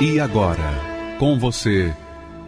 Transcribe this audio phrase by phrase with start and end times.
[0.00, 1.92] E agora, com você,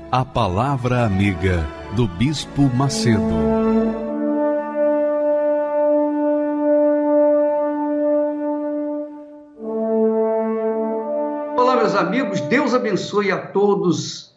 [0.08, 3.20] a Palavra Amiga do Bispo Macedo.
[11.56, 14.32] Olá, meus amigos, Deus abençoe a todos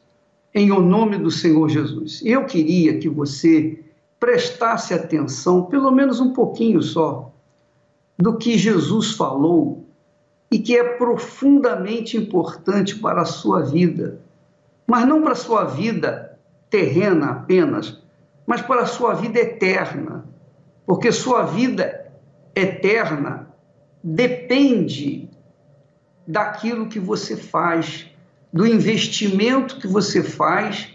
[0.52, 2.20] em o nome do Senhor Jesus.
[2.26, 3.80] Eu queria que você
[4.20, 7.32] prestasse atenção, pelo menos um pouquinho só,
[8.18, 9.86] do que Jesus falou
[10.54, 14.24] e que é profundamente importante para a sua vida
[14.88, 16.38] mas não para a sua vida
[16.70, 18.02] terrena apenas,
[18.46, 20.26] mas para a sua vida eterna,
[20.86, 22.12] porque sua vida
[22.56, 23.48] eterna
[24.04, 25.30] depende
[26.28, 28.08] daquilo que você faz,
[28.52, 30.90] do investimento que você faz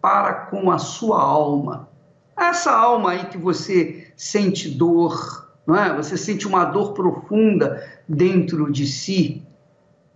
[0.00, 1.88] para com a sua alma.
[2.36, 5.94] Essa alma aí que você sente dor, não é?
[5.94, 9.46] Você sente uma dor profunda dentro de si,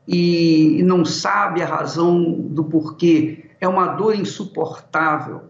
[0.09, 3.51] e não sabe a razão do porquê.
[3.61, 5.43] É uma dor insuportável,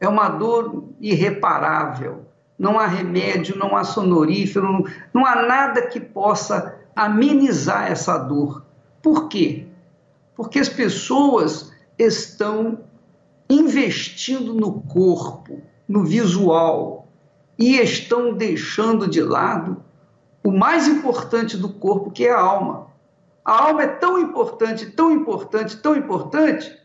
[0.00, 2.26] é uma dor irreparável.
[2.58, 8.64] Não há remédio, não há sonorífero, não, não há nada que possa amenizar essa dor.
[9.00, 9.66] Por quê?
[10.34, 12.80] Porque as pessoas estão
[13.48, 17.05] investindo no corpo, no visual,
[17.58, 19.82] e estão deixando de lado
[20.44, 22.86] o mais importante do corpo, que é a alma.
[23.44, 26.76] A alma é tão importante, tão importante, tão importante,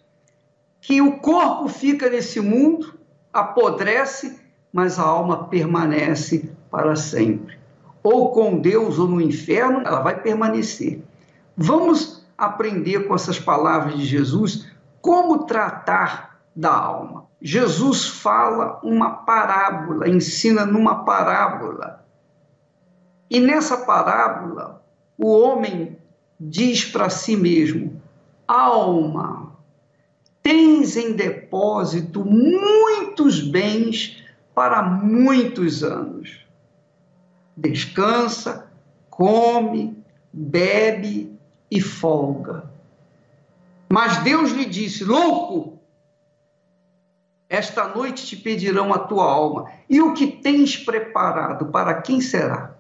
[0.80, 2.94] que o corpo fica nesse mundo,
[3.32, 4.40] apodrece,
[4.74, 7.60] mas a alma permanece para sempre.
[8.04, 11.04] Ou com Deus ou no inferno, ela vai permanecer.
[11.56, 14.68] Vamos aprender com essas palavras de Jesus
[15.02, 17.26] como tratar da alma.
[17.42, 22.06] Jesus fala uma parábola, ensina numa parábola.
[23.30, 24.84] E nessa parábola,
[25.18, 25.98] o homem
[26.40, 28.00] diz para si mesmo:
[28.48, 29.56] Alma,
[30.44, 34.24] tens em depósito muitos bens
[34.54, 36.46] para muitos anos.
[37.58, 38.70] Descansa,
[39.10, 39.98] come,
[40.32, 41.36] bebe
[41.70, 42.70] e folga.
[43.90, 45.71] Mas Deus lhe disse: Louco,
[47.52, 52.74] esta noite te pedirão a tua alma, e o que tens preparado, para quem será?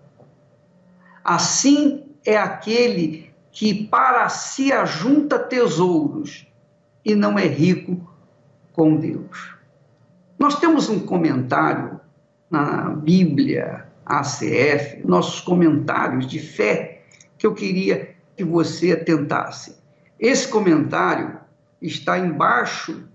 [1.21, 6.47] Assim é aquele que para si ajunta tesouros
[7.03, 8.09] e não é rico
[8.71, 9.55] com Deus.
[10.39, 11.99] Nós temos um comentário
[12.49, 17.03] na Bíblia, ACF, nossos comentários de fé,
[17.37, 19.75] que eu queria que você atentasse.
[20.17, 21.41] Esse comentário
[21.81, 23.10] está embaixo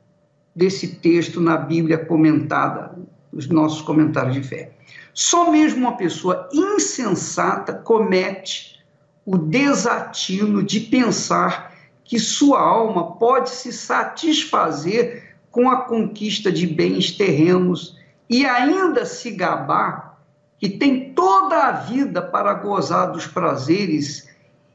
[0.56, 2.98] desse texto na Bíblia comentada,
[3.30, 4.72] os nossos comentários de fé.
[5.12, 8.82] Só mesmo uma pessoa insensata comete
[9.26, 17.10] o desatino de pensar que sua alma pode se satisfazer com a conquista de bens
[17.10, 17.98] terrenos
[18.30, 20.18] e ainda se gabar
[20.58, 24.28] que tem toda a vida para gozar dos prazeres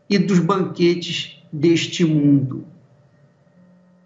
[0.08, 2.66] e dos banquetes deste mundo.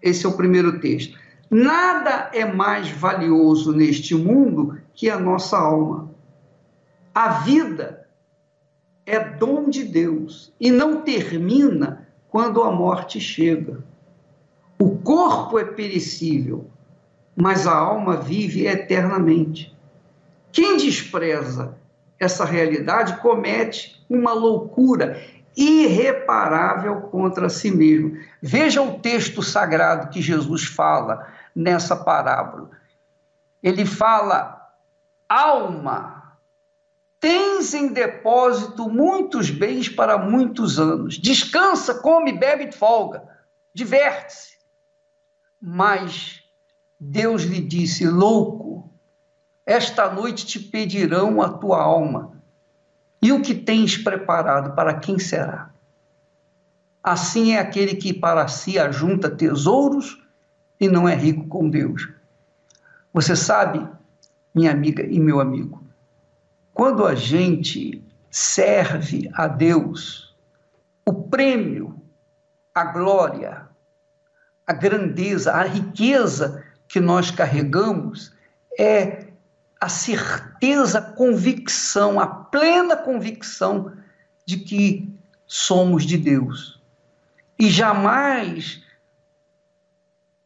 [0.00, 1.18] Esse é o primeiro texto.
[1.50, 6.10] Nada é mais valioso neste mundo que a nossa alma.
[7.14, 8.06] A vida
[9.04, 13.84] é dom de Deus e não termina quando a morte chega.
[14.78, 16.68] O corpo é perecível,
[17.34, 19.74] mas a alma vive eternamente.
[20.50, 21.76] Quem despreza
[22.18, 25.22] essa realidade comete uma loucura
[25.56, 28.18] irreparável contra si mesmo.
[28.42, 32.70] Veja o texto sagrado que Jesus fala nessa parábola.
[33.62, 34.70] Ele fala:
[35.26, 36.16] alma
[37.18, 41.18] Tens em depósito muitos bens para muitos anos.
[41.18, 43.22] Descansa, come, bebe e folga.
[43.74, 44.56] Diverte-se.
[45.60, 46.42] Mas
[47.00, 48.92] Deus lhe disse: Louco,
[49.64, 52.40] esta noite te pedirão a tua alma.
[53.20, 55.70] E o que tens preparado, para quem será?
[57.02, 60.22] Assim é aquele que para si ajunta tesouros
[60.80, 62.08] e não é rico com Deus.
[63.12, 63.86] Você sabe,
[64.54, 65.82] minha amiga e meu amigo,
[66.72, 70.36] quando a gente serve a Deus,
[71.06, 72.00] o prêmio,
[72.74, 73.66] a glória,
[74.66, 78.34] a grandeza, a riqueza que nós carregamos
[78.78, 79.26] é
[79.80, 83.92] a certeza, a convicção, a plena convicção
[84.44, 85.08] de que
[85.46, 86.80] somos de Deus.
[87.58, 88.82] E jamais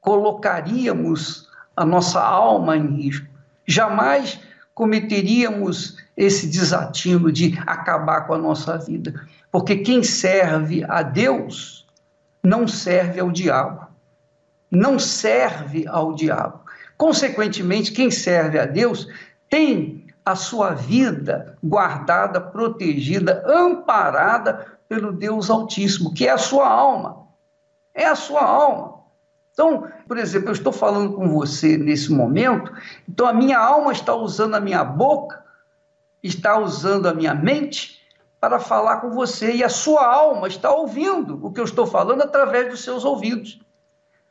[0.01, 3.27] colocaríamos a nossa alma em risco,
[3.67, 4.41] jamais
[4.75, 9.27] cometeríamos esse desatino de acabar com a nossa vida.
[9.51, 11.87] Porque quem serve a Deus
[12.43, 13.87] não serve ao diabo.
[14.71, 16.61] Não serve ao diabo.
[16.97, 19.07] Consequentemente, quem serve a Deus
[19.49, 27.27] tem a sua vida guardada, protegida, amparada pelo Deus Altíssimo, que é a sua alma.
[27.95, 29.00] É a sua alma.
[29.61, 32.73] Então, por exemplo, eu estou falando com você nesse momento,
[33.07, 35.45] então a minha alma está usando a minha boca,
[36.23, 38.01] está usando a minha mente
[38.41, 42.23] para falar com você, e a sua alma está ouvindo o que eu estou falando
[42.23, 43.61] através dos seus ouvidos.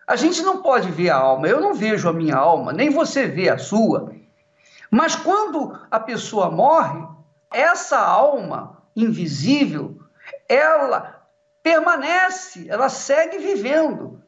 [0.08, 3.28] A gente não pode ver a alma, eu não vejo a minha alma, nem você
[3.28, 4.12] vê a sua.
[4.90, 7.06] Mas quando a pessoa morre,
[7.52, 9.96] essa alma invisível,
[10.48, 11.22] ela
[11.62, 14.28] permanece, ela segue vivendo.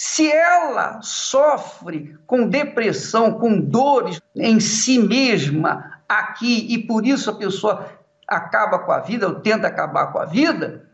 [0.00, 7.34] Se ela sofre com depressão, com dores em si mesma aqui, e por isso a
[7.34, 10.88] pessoa acaba com a vida, ou tenta acabar com a vida,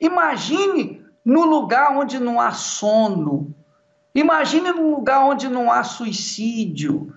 [0.00, 3.54] imagine no lugar onde não há sono,
[4.14, 7.14] imagine num lugar onde não há suicídio,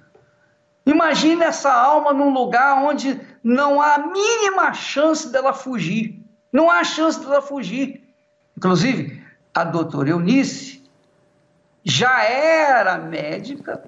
[0.85, 6.21] imagine essa alma num lugar onde não há a mínima chance dela fugir,
[6.51, 8.03] não há chance dela fugir.
[8.57, 9.23] Inclusive,
[9.55, 10.82] a doutora Eunice,
[11.83, 13.83] já era médica,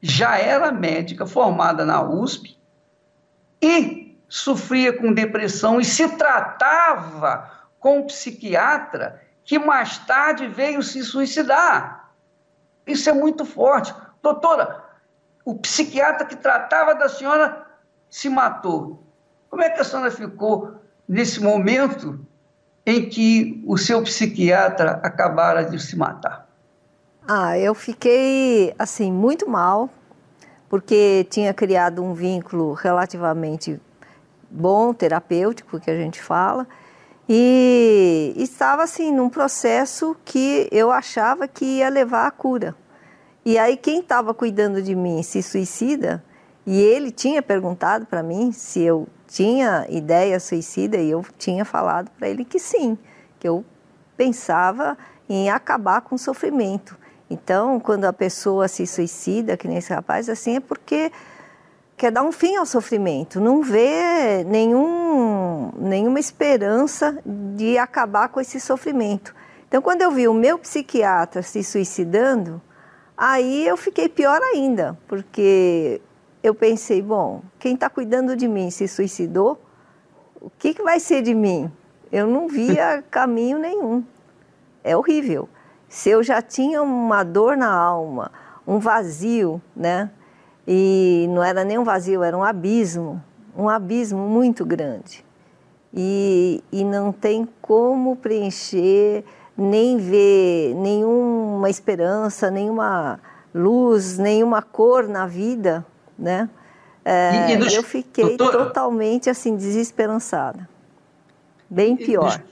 [0.00, 2.58] já era médica formada na USP
[3.60, 11.02] e sofria com depressão e se tratava com um psiquiatra que mais tarde veio se
[11.02, 12.12] suicidar.
[12.86, 13.94] Isso é muito forte.
[14.22, 14.82] Doutora,
[15.44, 17.66] o psiquiatra que tratava da senhora
[18.08, 19.04] se matou.
[19.50, 22.24] Como é que a senhora ficou nesse momento
[22.86, 26.48] em que o seu psiquiatra acabara de se matar?
[27.26, 29.88] Ah, eu fiquei assim muito mal,
[30.68, 33.80] porque tinha criado um vínculo relativamente
[34.50, 36.66] bom, terapêutico, que a gente fala,
[37.28, 42.74] e estava assim num processo que eu achava que ia levar à cura.
[43.44, 46.24] E aí quem estava cuidando de mim se suicida,
[46.66, 52.10] e ele tinha perguntado para mim se eu tinha ideia suicida e eu tinha falado
[52.18, 52.98] para ele que sim,
[53.38, 53.64] que eu
[54.16, 54.98] pensava
[55.28, 57.00] em acabar com o sofrimento.
[57.32, 61.10] Então, quando a pessoa se suicida, que nem esse rapaz, assim, é porque
[61.96, 68.60] quer dar um fim ao sofrimento, não vê nenhum, nenhuma esperança de acabar com esse
[68.60, 69.34] sofrimento.
[69.66, 72.60] Então, quando eu vi o meu psiquiatra se suicidando,
[73.16, 76.02] aí eu fiquei pior ainda, porque
[76.42, 79.58] eu pensei, bom, quem está cuidando de mim se suicidou,
[80.38, 81.72] o que, que vai ser de mim?
[82.12, 84.04] Eu não via caminho nenhum.
[84.84, 85.48] É horrível
[85.92, 88.32] se eu já tinha uma dor na alma,
[88.66, 90.10] um vazio, né?
[90.66, 93.22] E não era nem um vazio, era um abismo,
[93.54, 95.22] um abismo muito grande.
[95.92, 99.22] E, e não tem como preencher,
[99.54, 103.20] nem ver nenhuma esperança, nenhuma
[103.54, 105.84] luz, nenhuma cor na vida,
[106.18, 106.48] né?
[107.04, 110.66] É, e, e eu fiquei doutora, totalmente assim desesperançada,
[111.68, 112.42] bem pior.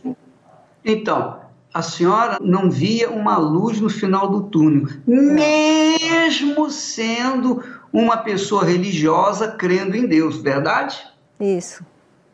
[0.85, 7.62] Então, a senhora não via uma luz no final do túnel, mesmo sendo
[7.93, 11.00] uma pessoa religiosa crendo em Deus, verdade?
[11.39, 11.85] Isso.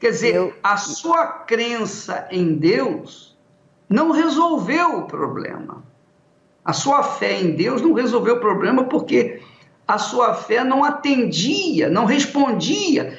[0.01, 0.55] Quer dizer, Eu...
[0.63, 3.37] a sua crença em Deus
[3.89, 5.83] não resolveu o problema.
[6.65, 9.41] A sua fé em Deus não resolveu o problema porque
[9.87, 13.19] a sua fé não atendia, não respondia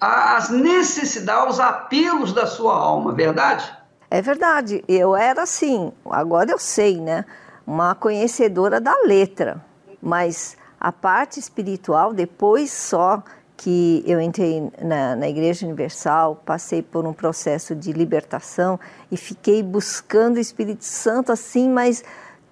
[0.00, 3.70] às necessidades, aos apelos da sua alma, verdade?
[4.10, 7.26] É verdade, eu era assim, agora eu sei, né?
[7.66, 9.62] Uma conhecedora da letra,
[10.00, 13.22] mas a parte espiritual, depois só
[13.54, 18.78] que eu entrei na, na, Igreja Universal, passei por um processo de libertação
[19.10, 22.04] e fiquei buscando o Espírito Santo assim, mas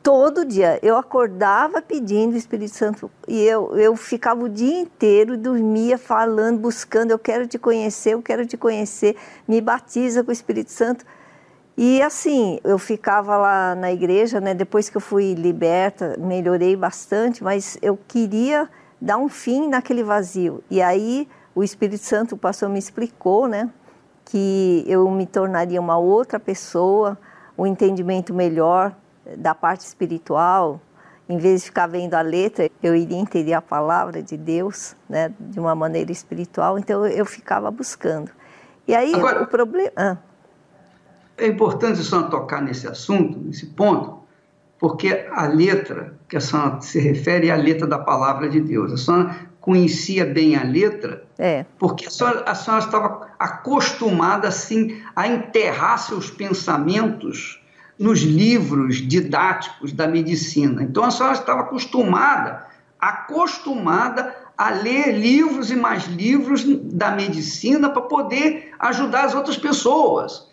[0.02, 5.38] todo dia eu acordava pedindo o Espírito Santo e eu, eu ficava o dia inteiro,
[5.38, 9.16] dormia falando, buscando, eu quero te conhecer, eu quero te conhecer,
[9.48, 11.06] me batiza com o Espírito Santo.
[11.76, 14.54] E assim, eu ficava lá na igreja, né?
[14.54, 18.68] Depois que eu fui liberta, melhorei bastante, mas eu queria
[19.00, 20.64] dar um fim naquele vazio.
[20.70, 23.70] E aí o Espírito Santo, o pastor me explicou, né?
[24.26, 27.16] que eu me tornaria uma outra pessoa,
[27.56, 28.94] um entendimento melhor
[29.36, 30.80] da parte espiritual.
[31.28, 35.32] Em vez de ficar vendo a letra, eu iria entender a palavra de Deus, né,
[35.40, 36.78] de uma maneira espiritual.
[36.78, 38.30] Então eu ficava buscando.
[38.86, 39.90] E aí Agora, o problema.
[39.96, 40.16] Ah.
[41.38, 44.20] É importante só tocar nesse assunto, nesse ponto,
[44.78, 48.92] porque a letra que a senhora se refere é a letra da palavra de Deus.
[48.92, 51.66] A senhora conhecia bem a letra, é.
[51.78, 57.60] porque a senhora, a senhora estava acostumada assim a enterrar seus pensamentos
[57.98, 60.82] nos livros didáticos da medicina.
[60.82, 62.66] Então a senhora estava acostumada,
[63.00, 70.45] acostumada a ler livros e mais livros da medicina para poder ajudar as outras pessoas,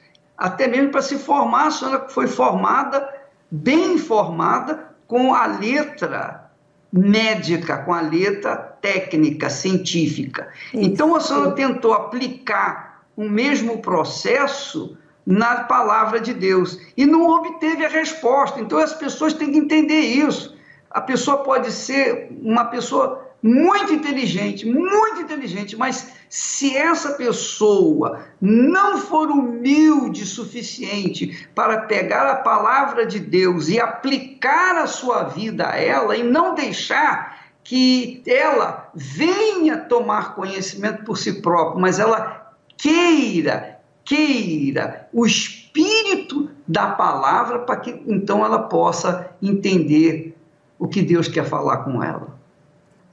[0.43, 1.67] até mesmo para se formar.
[1.67, 3.09] A senhora foi formada,
[3.49, 6.51] bem informada, com a letra
[6.91, 10.49] médica, com a letra técnica, científica.
[10.73, 10.83] Isso.
[10.83, 17.85] Então a senhora tentou aplicar o mesmo processo na palavra de Deus e não obteve
[17.85, 18.59] a resposta.
[18.59, 20.57] Então as pessoas têm que entender isso.
[20.91, 28.97] A pessoa pode ser uma pessoa muito inteligente, muito inteligente, mas se essa pessoa não
[28.97, 35.77] for humilde suficiente para pegar a palavra de Deus e aplicar a sua vida a
[35.77, 43.79] ela e não deixar que ela venha tomar conhecimento por si própria, mas ela queira,
[44.05, 50.33] queira o espírito da palavra para que então ela possa entender
[50.79, 52.32] o que Deus quer falar com ela.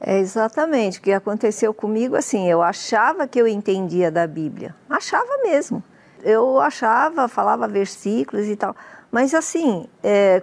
[0.01, 2.17] É exatamente o que aconteceu comigo.
[2.17, 5.83] Assim, eu achava que eu entendia da Bíblia, achava mesmo.
[6.23, 8.75] Eu achava, falava versículos e tal,
[9.11, 10.43] mas assim, é,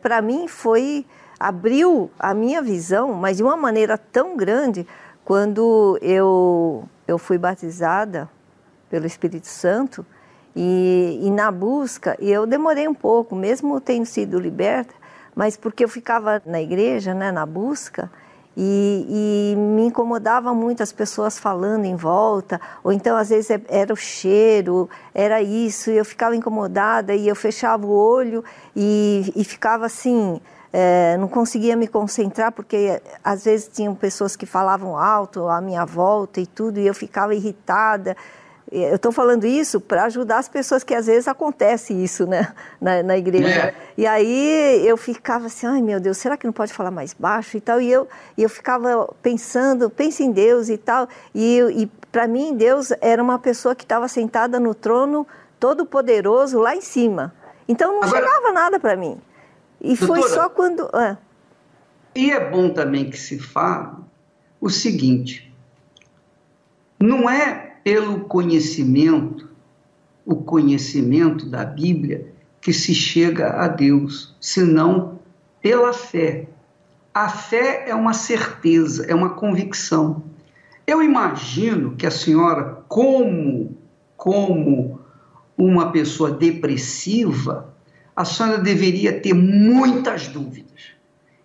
[0.00, 1.06] para mim foi
[1.38, 4.86] abriu a minha visão, mas de uma maneira tão grande
[5.24, 8.28] quando eu eu fui batizada
[8.88, 10.06] pelo Espírito Santo
[10.56, 14.94] e, e na busca e eu demorei um pouco, mesmo tendo sido liberta,
[15.34, 18.10] mas porque eu ficava na igreja, né, na busca
[18.56, 23.60] e, e, me incomodava muito as pessoas falando em volta, ou então às vezes é,
[23.68, 28.44] era o cheiro, era isso, e eu ficava incomodada e eu fechava o olho
[28.76, 30.40] e, e ficava assim,
[30.72, 35.84] é, não conseguia me concentrar porque às vezes tinham pessoas que falavam alto à minha
[35.84, 38.16] volta e tudo, e eu ficava irritada.
[38.74, 43.02] Eu estou falando isso para ajudar as pessoas que às vezes acontece isso, né, na,
[43.02, 43.66] na igreja.
[43.66, 43.74] É.
[43.98, 47.58] E aí eu ficava assim, ai meu Deus, será que não pode falar mais baixo
[47.58, 47.82] e tal?
[47.82, 51.06] E eu, e eu ficava pensando, pense em Deus e tal.
[51.34, 55.26] E, e para mim Deus era uma pessoa que estava sentada no trono
[55.60, 57.34] todo poderoso lá em cima.
[57.68, 59.20] Então não Agora, chegava nada para mim.
[59.82, 60.88] E doutora, foi só quando.
[60.96, 61.16] É.
[62.14, 63.96] E é bom também que se fale
[64.58, 65.54] o seguinte:
[66.98, 69.48] não é pelo conhecimento,
[70.24, 75.18] o conhecimento da Bíblia, que se chega a Deus, senão
[75.60, 76.48] pela fé.
[77.12, 80.22] A fé é uma certeza, é uma convicção.
[80.86, 83.76] Eu imagino que a senhora, como,
[84.16, 85.00] como
[85.58, 87.74] uma pessoa depressiva,
[88.14, 90.92] a senhora deveria ter muitas dúvidas.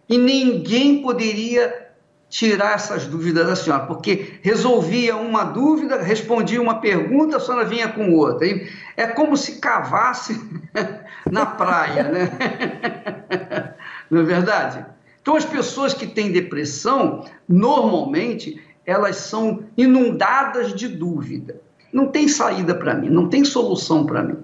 [0.07, 1.86] E ninguém poderia
[2.29, 7.87] tirar essas dúvidas da senhora, porque resolvia uma dúvida, respondia uma pergunta, a senhora vinha
[7.87, 8.45] com outra.
[8.45, 10.39] E é como se cavasse
[11.29, 13.75] na praia, né?
[14.11, 14.85] Não é verdade?
[15.21, 21.59] Então, as pessoas que têm depressão, normalmente, elas são inundadas de dúvida.
[21.91, 24.37] Não tem saída para mim, não tem solução para mim.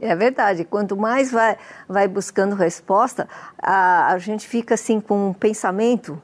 [0.00, 0.64] É verdade.
[0.64, 1.56] Quanto mais vai,
[1.88, 3.26] vai buscando resposta,
[3.58, 6.20] a, a gente fica assim com um pensamento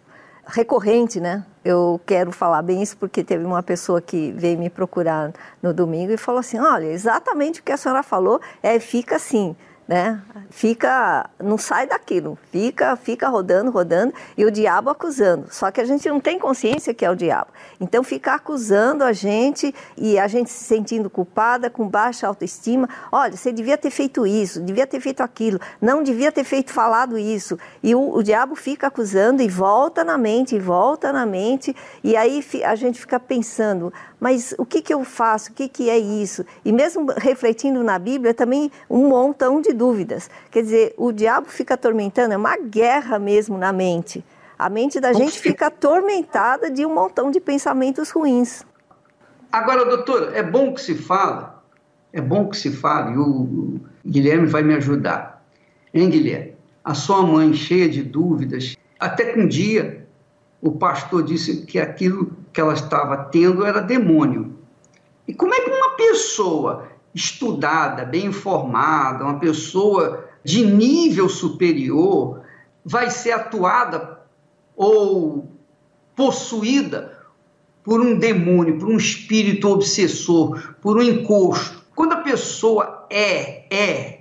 [0.46, 1.44] recorrente, né?
[1.64, 6.12] Eu quero falar bem isso porque teve uma pessoa que veio me procurar no domingo
[6.12, 10.20] e falou assim: olha, exatamente o que a senhora falou é fica assim né?
[10.50, 15.46] Fica, não sai daquilo, fica, fica rodando, rodando e o diabo acusando.
[15.50, 17.48] Só que a gente não tem consciência que é o diabo.
[17.80, 22.88] Então fica acusando a gente e a gente se sentindo culpada, com baixa autoestima.
[23.12, 27.16] Olha, você devia ter feito isso, devia ter feito aquilo, não devia ter feito falado
[27.18, 27.58] isso.
[27.82, 32.16] E o, o diabo fica acusando e volta na mente, e volta na mente e
[32.16, 35.50] aí a gente fica pensando, mas o que, que eu faço?
[35.50, 36.44] O que, que é isso?
[36.64, 40.30] E mesmo refletindo na Bíblia, também um montão de dúvidas.
[40.50, 44.24] Quer dizer, o diabo fica atormentando, é uma guerra mesmo na mente.
[44.58, 48.64] A mente da gente fica atormentada de um montão de pensamentos ruins.
[49.52, 51.62] Agora, doutor, é bom que se fala,
[52.12, 55.44] é bom que se fale, e o Guilherme vai me ajudar.
[55.92, 56.56] Hein, Guilherme?
[56.82, 60.06] A sua mãe cheia de dúvidas, até que um dia
[60.60, 64.56] o pastor disse que aquilo que ela estava tendo era demônio.
[65.28, 72.40] E como é que uma pessoa estudada, bem informada, uma pessoa de nível superior,
[72.82, 74.22] vai ser atuada
[74.74, 75.52] ou
[76.14, 77.18] possuída
[77.84, 81.84] por um demônio, por um espírito obsessor, por um encosto.
[81.94, 84.20] Quando a pessoa é, é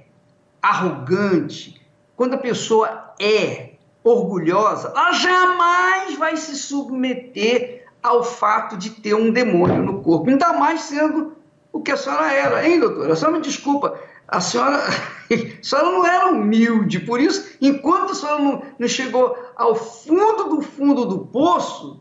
[0.62, 1.82] arrogante,
[2.18, 9.32] quando a pessoa é orgulhosa, ela jamais vai se submeter ao fato de ter um
[9.32, 11.34] demônio no corpo, ainda mais sendo
[11.74, 13.14] o que a senhora era, hein, doutora?
[13.14, 18.16] A senhora me desculpa, a senhora, a senhora não era humilde, por isso, enquanto a
[18.16, 22.00] senhora não, não chegou ao fundo do fundo do poço,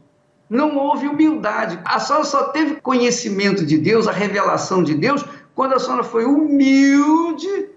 [0.49, 1.81] não houve humildade.
[1.87, 6.27] A senhora só teve conhecimento de Deus, a revelação de Deus, quando a senhora foi
[6.27, 7.71] humilde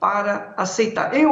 [0.00, 1.14] para aceitar.
[1.14, 1.26] Hein,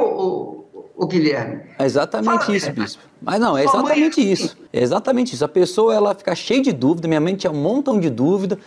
[1.01, 1.63] ô Guilherme?
[1.79, 3.03] É exatamente Fala, isso, bispo.
[3.23, 4.57] Mas não, é exatamente isso.
[4.71, 5.43] É exatamente isso.
[5.43, 8.59] A pessoa ela fica cheia de dúvida, minha mente é um montão de dúvida,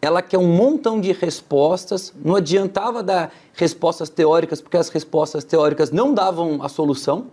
[0.00, 5.90] ela quer um montão de respostas, não adiantava dar respostas teóricas, porque as respostas teóricas
[5.90, 7.26] não davam a solução,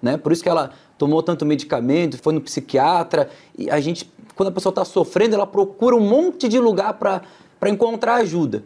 [0.00, 0.16] né?
[0.16, 4.52] Por isso que ela tomou tanto medicamento, foi no psiquiatra, e a gente, quando a
[4.52, 7.22] pessoa está sofrendo, ela procura um monte de lugar para
[7.68, 8.62] encontrar ajuda.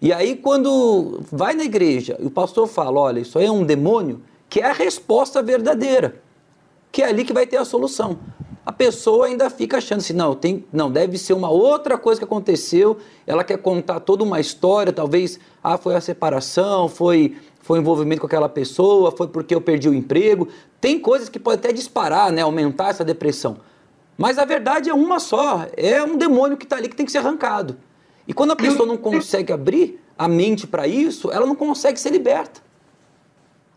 [0.00, 3.64] E aí, quando vai na igreja e o pastor fala: olha, isso aí é um
[3.64, 6.20] demônio, que é a resposta verdadeira,
[6.92, 8.18] que é ali que vai ter a solução
[8.66, 12.24] a pessoa ainda fica achando assim, não, tem, não, deve ser uma outra coisa que
[12.24, 17.80] aconteceu, ela quer contar toda uma história, talvez, ah, foi a separação, foi, foi o
[17.80, 20.48] envolvimento com aquela pessoa, foi porque eu perdi o emprego.
[20.80, 23.58] Tem coisas que podem até disparar, né, aumentar essa depressão.
[24.18, 27.12] Mas a verdade é uma só, é um demônio que está ali que tem que
[27.12, 27.76] ser arrancado.
[28.26, 32.10] E quando a pessoa não consegue abrir a mente para isso, ela não consegue ser
[32.10, 32.65] liberta.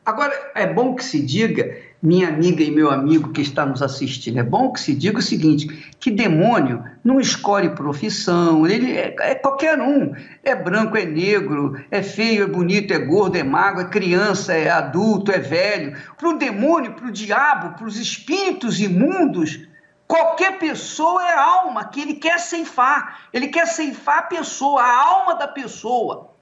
[0.09, 4.39] Agora, é bom que se diga minha amiga e meu amigo que está nos assistindo,
[4.39, 5.67] é bom que se diga o seguinte:
[5.99, 10.15] que demônio não escolhe profissão, ele é, é, qualquer um.
[10.43, 14.67] É branco, é negro, é feio, é bonito, é gordo, é magro, é criança, é
[14.67, 15.95] adulto, é velho.
[16.17, 19.59] Para o demônio, para o diabo, para os espíritos imundos,
[20.07, 23.27] qualquer pessoa é alma que ele quer ceifar.
[23.31, 26.38] Ele quer ceifar a pessoa, a alma da pessoa.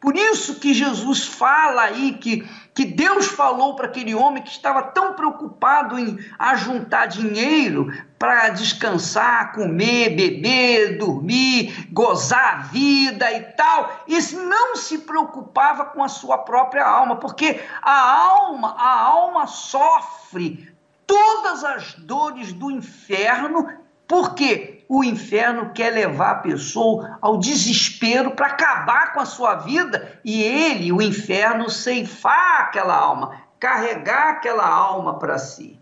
[0.00, 4.82] Por isso que Jesus fala aí que, que Deus falou para aquele homem que estava
[4.82, 14.04] tão preocupado em ajuntar dinheiro para descansar, comer, beber, dormir, gozar a vida e tal,
[14.08, 20.74] e não se preocupava com a sua própria alma, porque a alma, a alma sofre
[21.06, 23.68] todas as dores do inferno,
[24.08, 30.18] porque o inferno quer levar a pessoa ao desespero para acabar com a sua vida
[30.24, 35.78] e ele, o inferno, ceifar aquela alma, carregar aquela alma para si.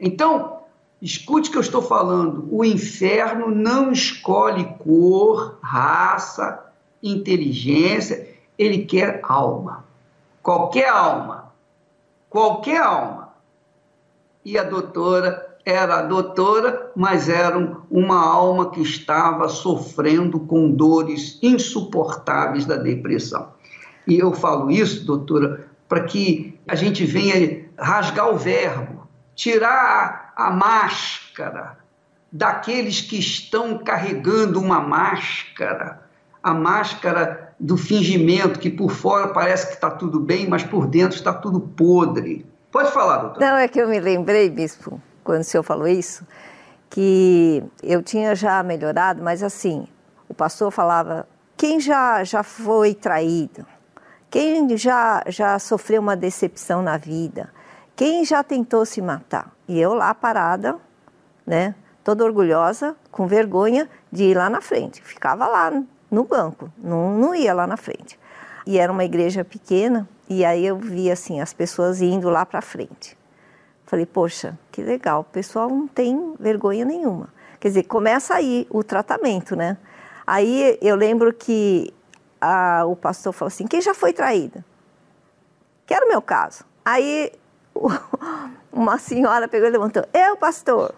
[0.00, 0.60] Então,
[1.02, 9.20] escute o que eu estou falando: o inferno não escolhe cor, raça, inteligência, ele quer
[9.24, 9.84] alma.
[10.42, 11.52] Qualquer alma.
[12.30, 13.34] Qualquer alma.
[14.42, 17.58] E a doutora era doutora, mas era
[17.90, 23.48] uma alma que estava sofrendo com dores insuportáveis da depressão.
[24.06, 30.52] E eu falo isso, doutora, para que a gente venha rasgar o verbo, tirar a,
[30.52, 31.78] máscara
[32.30, 36.00] daqueles que estão carregando uma máscara,
[36.40, 41.16] a máscara do fingimento, que por fora parece que está tudo bem, mas por dentro
[41.16, 42.46] está tudo podre.
[42.70, 43.44] Pode falar, doutora.
[43.44, 46.24] Não, é que eu me lembrei, bispo, quando o senhor falou isso,
[46.88, 49.88] que eu tinha já melhorado, mas assim,
[50.28, 53.66] o pastor falava: quem já, já foi traído?
[54.30, 57.52] Quem já, já sofreu uma decepção na vida?
[57.96, 59.52] Quem já tentou se matar?
[59.66, 60.76] E eu lá parada,
[61.44, 65.02] né, toda orgulhosa, com vergonha de ir lá na frente.
[65.02, 65.72] Ficava lá
[66.10, 68.18] no banco, não, não ia lá na frente.
[68.64, 72.60] E era uma igreja pequena, e aí eu via assim as pessoas indo lá para
[72.60, 73.16] frente.
[73.86, 77.28] Falei, poxa, que legal, o pessoal não tem vergonha nenhuma.
[77.60, 79.78] Quer dizer, começa aí o tratamento, né?
[80.26, 81.94] Aí eu lembro que
[82.40, 84.64] a, o pastor falou assim: quem já foi traída?
[85.86, 86.64] Que era o meu caso.
[86.84, 87.32] Aí
[87.72, 87.88] o,
[88.72, 90.92] uma senhora pegou e levantou: eu, pastor.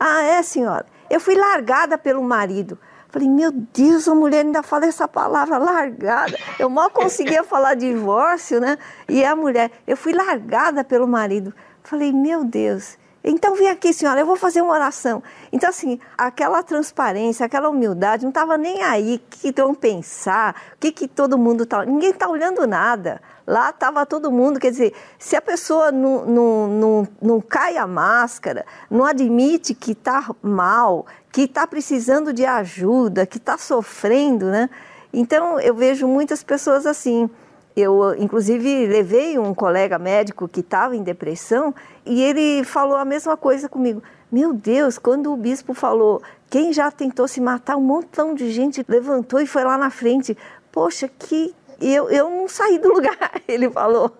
[0.00, 0.86] Ah, é, senhora.
[1.10, 2.78] Eu fui largada pelo marido.
[3.08, 6.36] Falei, meu Deus, a mulher ainda fala essa palavra largada.
[6.58, 8.76] Eu mal conseguia falar divórcio, né?
[9.08, 11.54] E a mulher, eu fui largada pelo marido.
[11.84, 12.96] Falei, meu Deus.
[13.22, 15.22] Então vem aqui, senhora, eu vou fazer uma oração.
[15.52, 20.78] Então, assim, aquela transparência, aquela humildade, não estava nem aí o que vão pensar, o
[20.78, 21.84] que, que todo mundo está.
[21.84, 23.20] Ninguém está olhando nada.
[23.46, 27.86] Lá estava todo mundo, quer dizer, se a pessoa não, não, não, não cai a
[27.86, 34.70] máscara, não admite que está mal, que está precisando de ajuda, que está sofrendo, né?
[35.12, 37.28] Então eu vejo muitas pessoas assim.
[37.76, 41.74] Eu, inclusive, levei um colega médico que estava em depressão
[42.06, 44.00] e ele falou a mesma coisa comigo.
[44.30, 48.84] Meu Deus, quando o bispo falou, quem já tentou se matar, um montão de gente
[48.86, 50.36] levantou e foi lá na frente.
[50.70, 54.12] Poxa, que eu, eu não saí do lugar, ele falou.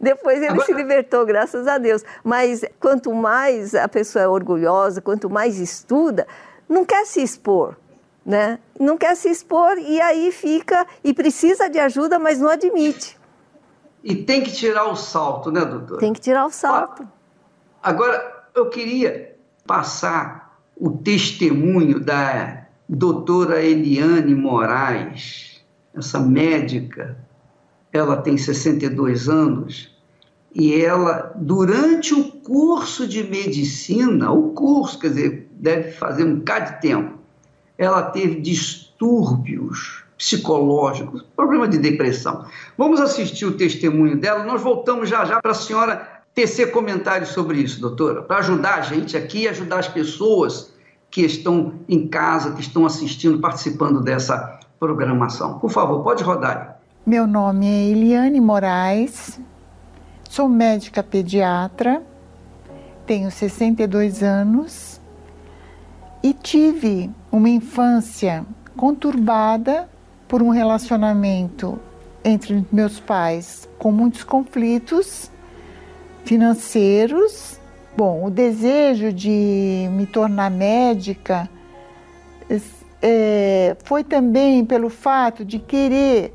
[0.00, 0.66] Depois ele Agora...
[0.66, 2.04] se libertou, graças a Deus.
[2.22, 6.26] Mas quanto mais a pessoa é orgulhosa, quanto mais estuda,
[6.68, 7.76] não quer se expor
[8.24, 8.58] né?
[8.78, 13.18] Não quer se expor e aí fica e precisa de ajuda, mas não admite.
[14.02, 15.98] E tem que tirar o salto, né, doutor?
[15.98, 17.06] Tem que tirar o salto.
[17.82, 27.16] Agora, eu queria passar o testemunho da doutora Eliane Moraes, essa médica.
[27.92, 29.94] Ela tem 62 anos
[30.54, 36.74] e ela, durante o curso de medicina, o curso, quer dizer, deve fazer um bocado
[36.74, 37.18] de tempo,
[37.76, 42.46] ela teve distúrbios psicológicos, problema de depressão.
[42.78, 47.58] Vamos assistir o testemunho dela, nós voltamos já já para a senhora tecer comentários sobre
[47.58, 50.72] isso, doutora, para ajudar a gente aqui e ajudar as pessoas
[51.10, 55.58] que estão em casa, que estão assistindo, participando dessa programação.
[55.58, 56.80] Por favor, pode rodar.
[57.06, 59.38] Meu nome é Eliane Moraes,
[60.28, 62.02] sou médica pediatra,
[63.06, 64.93] tenho 62 anos
[66.24, 69.86] e tive uma infância conturbada
[70.26, 71.78] por um relacionamento
[72.24, 75.30] entre meus pais com muitos conflitos
[76.24, 77.60] financeiros.
[77.94, 81.46] Bom, o desejo de me tornar médica
[83.02, 86.32] é, foi também pelo fato de querer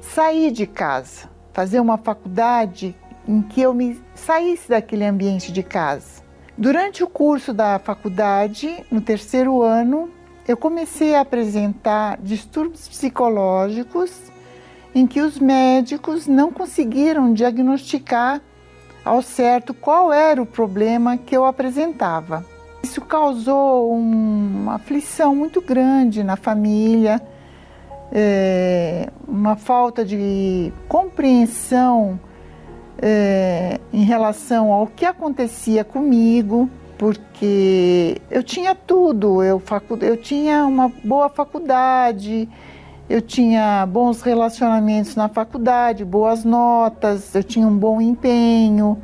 [0.00, 2.96] sair de casa, fazer uma faculdade
[3.28, 6.25] em que eu me saísse daquele ambiente de casa.
[6.58, 10.08] Durante o curso da faculdade, no terceiro ano,
[10.48, 14.32] eu comecei a apresentar distúrbios psicológicos
[14.94, 18.40] em que os médicos não conseguiram diagnosticar
[19.04, 22.42] ao certo qual era o problema que eu apresentava.
[22.82, 27.20] Isso causou uma aflição muito grande na família,
[28.10, 32.18] é, uma falta de compreensão
[33.00, 40.64] é, em relação ao que acontecia comigo, porque eu tinha tudo, eu, facu eu tinha
[40.64, 42.48] uma boa faculdade,
[43.08, 49.00] eu tinha bons relacionamentos na faculdade, boas notas, eu tinha um bom empenho,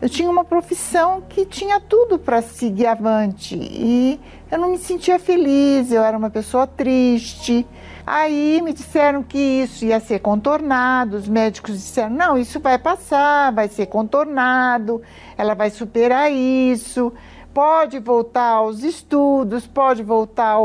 [0.00, 5.18] eu tinha uma profissão que tinha tudo para seguir avante e eu não me sentia
[5.18, 7.66] feliz, eu era uma pessoa triste.
[8.12, 13.52] Aí me disseram que isso ia ser contornado, os médicos disseram: não, isso vai passar,
[13.52, 15.00] vai ser contornado,
[15.38, 17.12] ela vai superar isso,
[17.54, 20.56] pode voltar aos estudos, pode voltar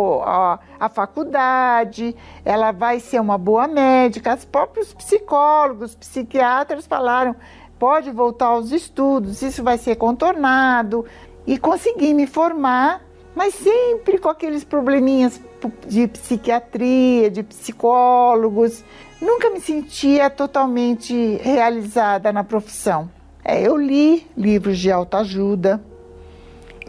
[0.79, 4.33] à faculdade, ela vai ser uma boa médica.
[4.33, 7.35] Os próprios psicólogos, psiquiatras falaram:
[7.77, 11.05] pode voltar aos estudos, isso vai ser contornado.
[11.45, 13.03] E consegui me formar,
[13.35, 15.39] mas sempre com aqueles probleminhas
[15.87, 18.83] de psiquiatria, de psicólogos.
[19.21, 23.09] Nunca me sentia totalmente realizada na profissão.
[23.43, 25.81] É, eu li livros de autoajuda,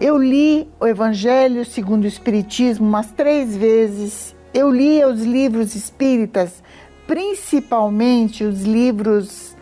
[0.00, 6.62] eu li o Evangelho segundo o Espiritismo umas três vezes, eu li os livros espíritas,
[7.06, 9.56] principalmente os livros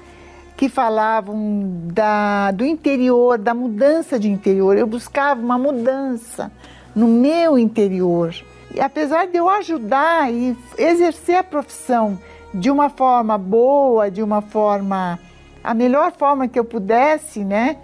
[0.56, 4.76] que falavam da, do interior, da mudança de interior.
[4.76, 6.50] Eu buscava uma mudança
[6.94, 8.34] no meu interior.
[8.74, 12.18] E apesar de eu ajudar e exercer a profissão
[12.52, 15.18] de uma forma boa, de uma forma,
[15.62, 17.76] a melhor forma que eu pudesse, né?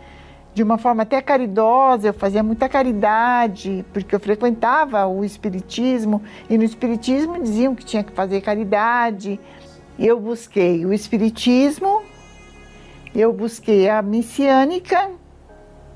[0.53, 6.59] De uma forma até caridosa, eu fazia muita caridade, porque eu frequentava o Espiritismo, e
[6.59, 9.39] no Espiritismo diziam que tinha que fazer caridade.
[9.97, 12.03] Eu busquei o Espiritismo,
[13.15, 15.09] eu busquei a Messiânica,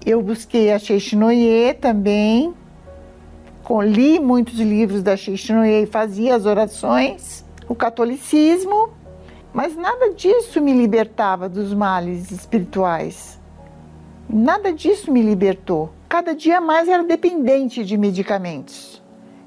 [0.07, 2.55] eu busquei a Sheshinoye também,
[3.83, 8.91] li muitos livros da Shishnoye e fazia as orações, o catolicismo,
[9.55, 13.41] mas nada disso me libertava dos males espirituais.
[14.29, 15.91] Nada disso me libertou.
[16.09, 19.03] Cada dia mais era dependente de medicamentos.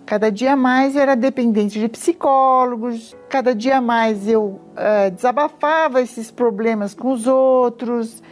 [0.05, 3.15] Cada dia mais era dependente de psicólogos.
[3.29, 8.23] Cada dia mais eu uh, desabafava esses problemas com os outros.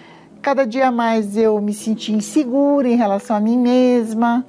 [0.41, 4.45] cada dia mais eu me sentia insegura em relação a mim mesma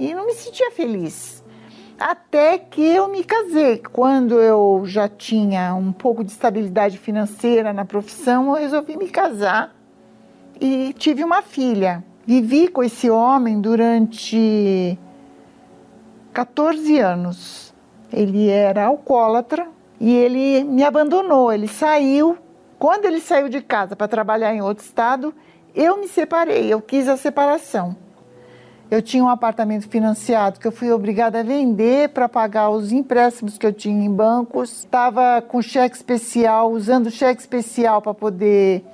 [0.00, 1.44] e não me sentia feliz.
[1.98, 3.76] Até que eu me casei.
[3.76, 9.76] Quando eu já tinha um pouco de estabilidade financeira na profissão, eu resolvi me casar
[10.58, 12.02] e tive uma filha.
[12.26, 14.98] Vivi com esse homem durante
[16.32, 17.74] 14 anos.
[18.10, 19.68] Ele era alcoólatra
[20.00, 21.52] e ele me abandonou.
[21.52, 22.38] Ele saiu.
[22.78, 25.34] Quando ele saiu de casa para trabalhar em outro estado,
[25.74, 26.72] eu me separei.
[26.72, 27.94] Eu quis a separação.
[28.90, 33.56] Eu tinha um apartamento financiado que eu fui obrigada a vender para pagar os empréstimos
[33.56, 34.78] que eu tinha em bancos.
[34.78, 38.84] Estava com cheque especial, usando cheque especial para poder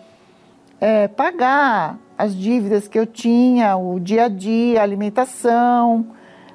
[0.79, 6.05] é, pagar as dívidas que eu tinha, o dia a dia, a alimentação,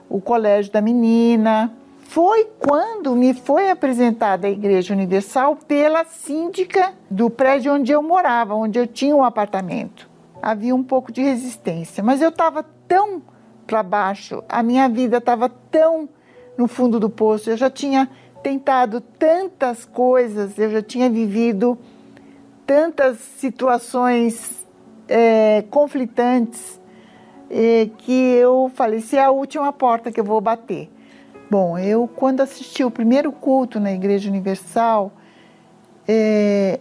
[0.07, 1.73] o colégio da menina.
[1.97, 8.53] Foi quando me foi apresentada a Igreja Universal pela síndica do prédio onde eu morava,
[8.53, 10.07] onde eu tinha um apartamento.
[10.39, 13.30] Havia um pouco de resistência, mas eu estava tão
[13.71, 16.09] para baixo, a minha vida estava tão
[16.57, 18.09] no fundo do poço, eu já tinha
[18.43, 21.79] tentado tantas coisas, eu já tinha vivido
[22.65, 24.67] tantas situações
[25.07, 26.81] é, conflitantes
[27.49, 30.91] é, que eu falei: se é a última porta que eu vou bater.
[31.49, 35.13] Bom, eu, quando assisti o primeiro culto na Igreja Universal,
[36.05, 36.77] é,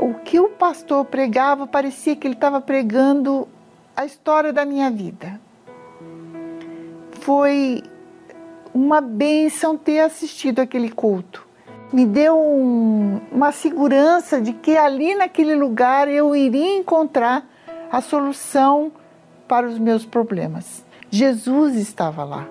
[0.00, 3.46] o, o que o pastor pregava parecia que ele estava pregando
[3.94, 5.43] a história da minha vida.
[7.24, 7.82] Foi
[8.72, 11.44] uma bênção ter assistido aquele culto
[11.94, 17.48] me deu um, uma segurança de que ali naquele lugar eu iria encontrar
[17.88, 18.90] a solução
[19.46, 20.84] para os meus problemas.
[21.08, 22.48] Jesus estava lá.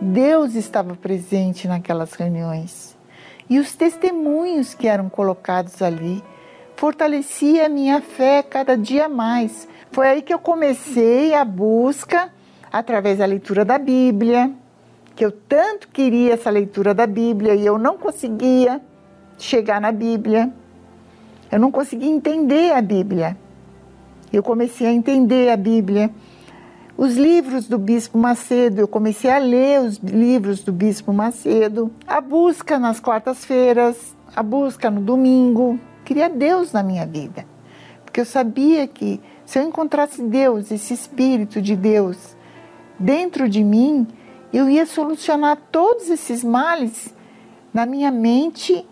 [0.00, 2.96] Deus estava presente naquelas reuniões.
[3.48, 6.20] E os testemunhos que eram colocados ali
[6.74, 9.68] fortalecia a minha fé cada dia mais.
[9.92, 12.32] Foi aí que eu comecei a busca
[12.72, 14.50] através da leitura da Bíblia,
[15.14, 18.80] que eu tanto queria essa leitura da Bíblia e eu não conseguia
[19.38, 20.52] chegar na Bíblia.
[21.50, 23.36] Eu não conseguia entender a Bíblia.
[24.32, 26.10] Eu comecei a entender a Bíblia.
[26.96, 31.90] Os livros do Bispo Macedo, eu comecei a ler os livros do Bispo Macedo.
[32.06, 35.80] A busca nas quartas-feiras, a busca no domingo.
[36.04, 37.46] Queria Deus na minha vida.
[38.04, 42.36] Porque eu sabia que se eu encontrasse Deus, esse Espírito de Deus,
[42.98, 44.06] dentro de mim,
[44.52, 47.14] eu ia solucionar todos esses males
[47.72, 48.86] na minha mente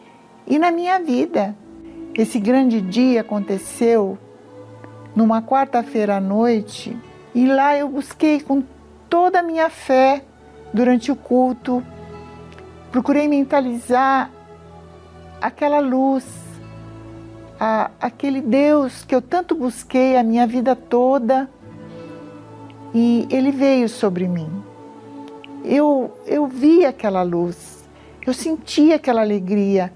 [0.46, 1.56] e na minha vida.
[2.14, 4.18] Esse grande dia aconteceu
[5.14, 6.96] numa quarta-feira à noite
[7.34, 8.62] e lá eu busquei com
[9.08, 10.24] toda a minha fé
[10.72, 11.82] durante o culto,
[12.90, 14.30] procurei mentalizar
[15.40, 16.26] aquela luz,
[17.58, 21.48] a, aquele Deus que eu tanto busquei a minha vida toda
[22.98, 24.48] e ele veio sobre mim.
[25.62, 27.86] Eu, eu vi aquela luz,
[28.26, 29.92] eu senti aquela alegria,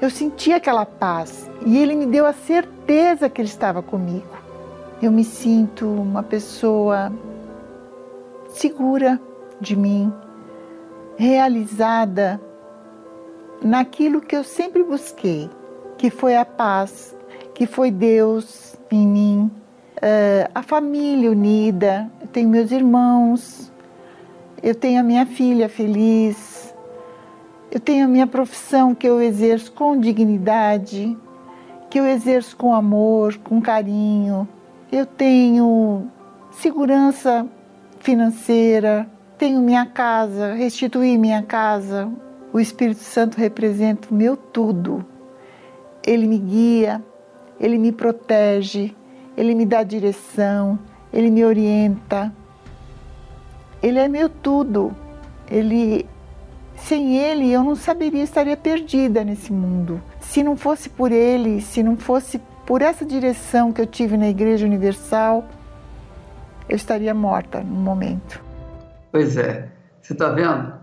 [0.00, 1.50] eu senti aquela paz.
[1.66, 4.38] E ele me deu a certeza que ele estava comigo.
[5.02, 7.12] Eu me sinto uma pessoa
[8.48, 9.20] segura
[9.60, 10.10] de mim,
[11.18, 12.40] realizada
[13.62, 15.50] naquilo que eu sempre busquei,
[15.98, 17.14] que foi a paz,
[17.52, 19.50] que foi Deus em mim,
[20.02, 23.70] eh, a família unida, eu tenho meus irmãos,
[24.62, 26.74] eu tenho a minha filha feliz,
[27.70, 31.16] eu tenho a minha profissão que eu exerço com dignidade,
[31.88, 34.48] que eu exerço com amor, com carinho,
[34.90, 36.08] eu tenho
[36.50, 37.46] segurança
[38.00, 39.08] financeira,
[39.38, 42.10] tenho minha casa, restituir minha casa.
[42.52, 45.04] O Espírito Santo representa o meu tudo.
[46.04, 47.02] Ele me guia,
[47.58, 48.94] ele me protege,
[49.40, 50.78] ele me dá direção,
[51.10, 52.30] ele me orienta.
[53.82, 54.94] Ele é meu tudo.
[55.50, 56.06] Ele
[56.76, 59.98] sem ele eu não saberia, estaria perdida nesse mundo.
[60.20, 64.28] Se não fosse por ele, se não fosse por essa direção que eu tive na
[64.28, 65.46] Igreja Universal,
[66.68, 68.42] eu estaria morta no momento.
[69.10, 69.70] Pois é,
[70.02, 70.74] você está vendo?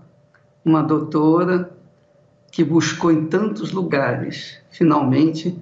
[0.65, 1.71] Uma doutora
[2.51, 5.55] que buscou em tantos lugares, finalmente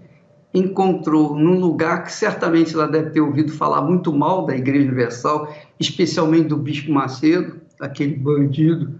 [0.55, 5.53] encontrou num lugar que certamente ela deve ter ouvido falar muito mal da Igreja Universal,
[5.77, 8.97] especialmente do Bispo Macedo, aquele bandido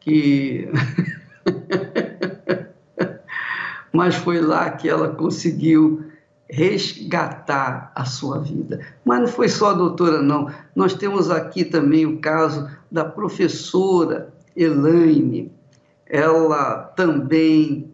[0.00, 0.68] que.
[3.92, 6.04] Mas foi lá que ela conseguiu
[6.50, 8.80] resgatar a sua vida.
[9.04, 10.50] Mas não foi só a doutora, não.
[10.74, 15.52] Nós temos aqui também o caso da professora Elaine.
[16.06, 17.93] Ela também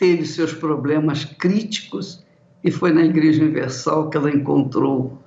[0.00, 2.24] teve seus problemas críticos
[2.64, 5.18] e foi na Igreja Universal que ela encontrou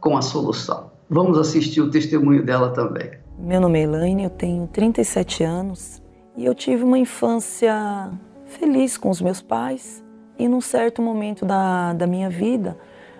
[0.00, 0.92] com a solução.
[1.10, 3.10] Vamos assistir o testemunho dela também.
[3.36, 6.00] Meu nome é Elaine, eu tenho 37 anos
[6.36, 8.08] e eu tive uma infância
[8.46, 10.02] feliz com os meus pais.
[10.38, 12.78] E num certo momento da, da minha vida,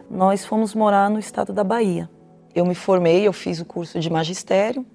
[0.09, 2.09] nós fomos morar no estado da Bahia.
[2.55, 4.87] Eu me formei, eu fiz o curso de magistério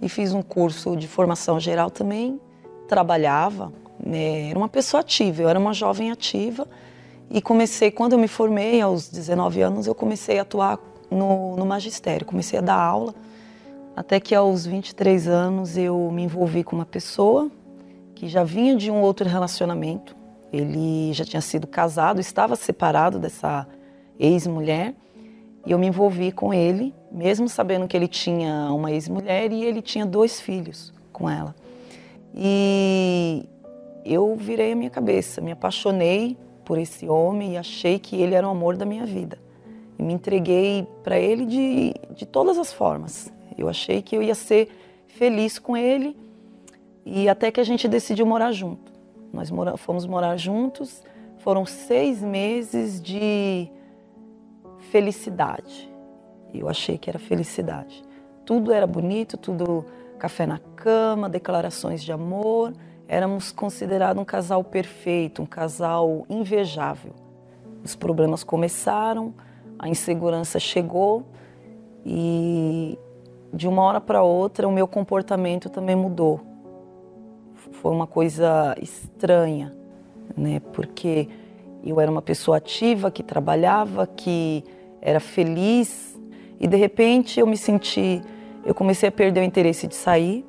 [0.00, 2.40] e fiz um curso de formação geral também.
[2.88, 3.72] Trabalhava,
[4.04, 6.66] era uma pessoa ativa, eu era uma jovem ativa
[7.30, 10.78] e comecei, quando eu me formei, aos 19 anos, eu comecei a atuar
[11.10, 13.14] no, no magistério, comecei a dar aula,
[13.96, 17.50] até que aos 23 anos eu me envolvi com uma pessoa
[18.14, 20.14] que já vinha de um outro relacionamento,
[20.52, 23.66] ele já tinha sido casado, estava separado dessa
[24.18, 24.94] ex-mulher,
[25.64, 29.80] e eu me envolvi com ele, mesmo sabendo que ele tinha uma ex-mulher e ele
[29.80, 31.54] tinha dois filhos com ela.
[32.34, 33.46] E
[34.04, 38.46] eu virei a minha cabeça, me apaixonei por esse homem e achei que ele era
[38.46, 39.38] o amor da minha vida.
[39.98, 43.32] E me entreguei para ele de, de todas as formas.
[43.56, 44.68] Eu achei que eu ia ser
[45.06, 46.16] feliz com ele
[47.04, 48.92] e até que a gente decidiu morar junto.
[49.32, 51.02] Nós mora, fomos morar juntos,
[51.38, 53.68] foram seis meses de
[54.90, 55.90] felicidade.
[56.52, 58.02] Eu achei que era felicidade.
[58.44, 59.84] Tudo era bonito, tudo
[60.18, 62.72] café na cama, declarações de amor
[63.12, 67.12] éramos considerados um casal perfeito, um casal invejável.
[67.84, 69.34] Os problemas começaram,
[69.78, 71.22] a insegurança chegou
[72.06, 72.98] e
[73.52, 76.40] de uma hora para outra o meu comportamento também mudou.
[77.72, 79.76] Foi uma coisa estranha,
[80.34, 80.60] né?
[80.72, 81.28] Porque
[81.84, 84.64] eu era uma pessoa ativa, que trabalhava, que
[85.02, 86.18] era feliz
[86.58, 88.22] e de repente eu me senti,
[88.64, 90.46] eu comecei a perder o interesse de sair,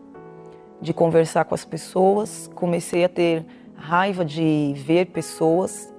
[0.84, 5.94] de conversar com as pessoas, comecei a ter raiva de ver pessoas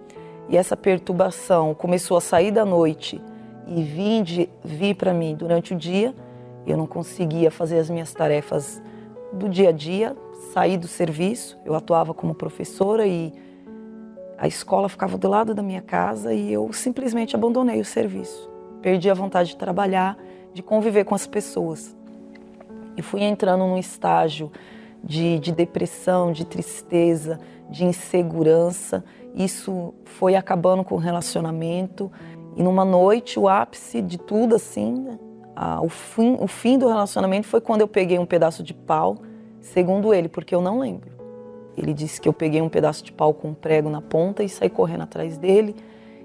[0.47, 3.19] e essa perturbação começou a sair da noite
[3.67, 6.15] e vir, de, vir para mim durante o dia.
[6.67, 8.83] Eu não conseguia fazer as minhas tarefas
[9.33, 10.15] do dia a dia,
[10.53, 11.59] sair do serviço.
[11.65, 13.33] Eu atuava como professora e
[14.37, 18.51] a escola ficava do lado da minha casa e eu simplesmente abandonei o serviço.
[18.83, 20.19] Perdi a vontade de trabalhar,
[20.53, 21.97] de conviver com as pessoas.
[22.97, 24.51] E fui entrando num estágio
[25.03, 29.05] de, de depressão, de tristeza, de insegurança.
[29.35, 32.11] Isso foi acabando com o relacionamento.
[32.57, 35.19] E numa noite, o ápice de tudo, assim,
[35.55, 39.17] a, o, fim, o fim do relacionamento foi quando eu peguei um pedaço de pau,
[39.61, 41.13] segundo ele, porque eu não lembro.
[41.77, 44.49] Ele disse que eu peguei um pedaço de pau com um prego na ponta e
[44.49, 45.75] saí correndo atrás dele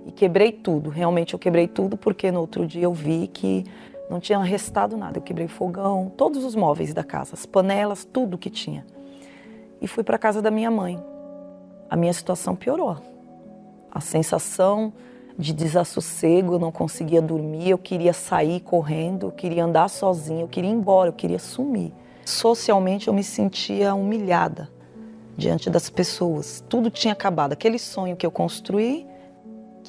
[0.06, 0.90] e quebrei tudo.
[0.90, 3.66] Realmente eu quebrei tudo porque no outro dia eu vi que
[4.10, 5.18] não tinha restado nada.
[5.18, 8.86] Eu quebrei fogão, todos os móveis da casa, as panelas, tudo que tinha.
[9.82, 11.02] E fui para a casa da minha mãe.
[11.90, 12.98] A minha situação piorou.
[13.92, 14.92] A sensação
[15.38, 20.48] de desassossego, eu não conseguia dormir, eu queria sair correndo, eu queria andar sozinha, eu
[20.48, 21.94] queria ir embora, eu queria sumir.
[22.26, 24.70] Socialmente eu me sentia humilhada
[25.38, 26.64] diante das pessoas.
[26.68, 27.54] Tudo tinha acabado.
[27.54, 29.08] Aquele sonho que eu construí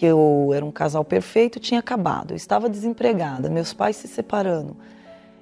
[0.00, 2.30] que eu era um casal perfeito tinha acabado.
[2.30, 4.74] Eu estava desempregada, meus pais se separando.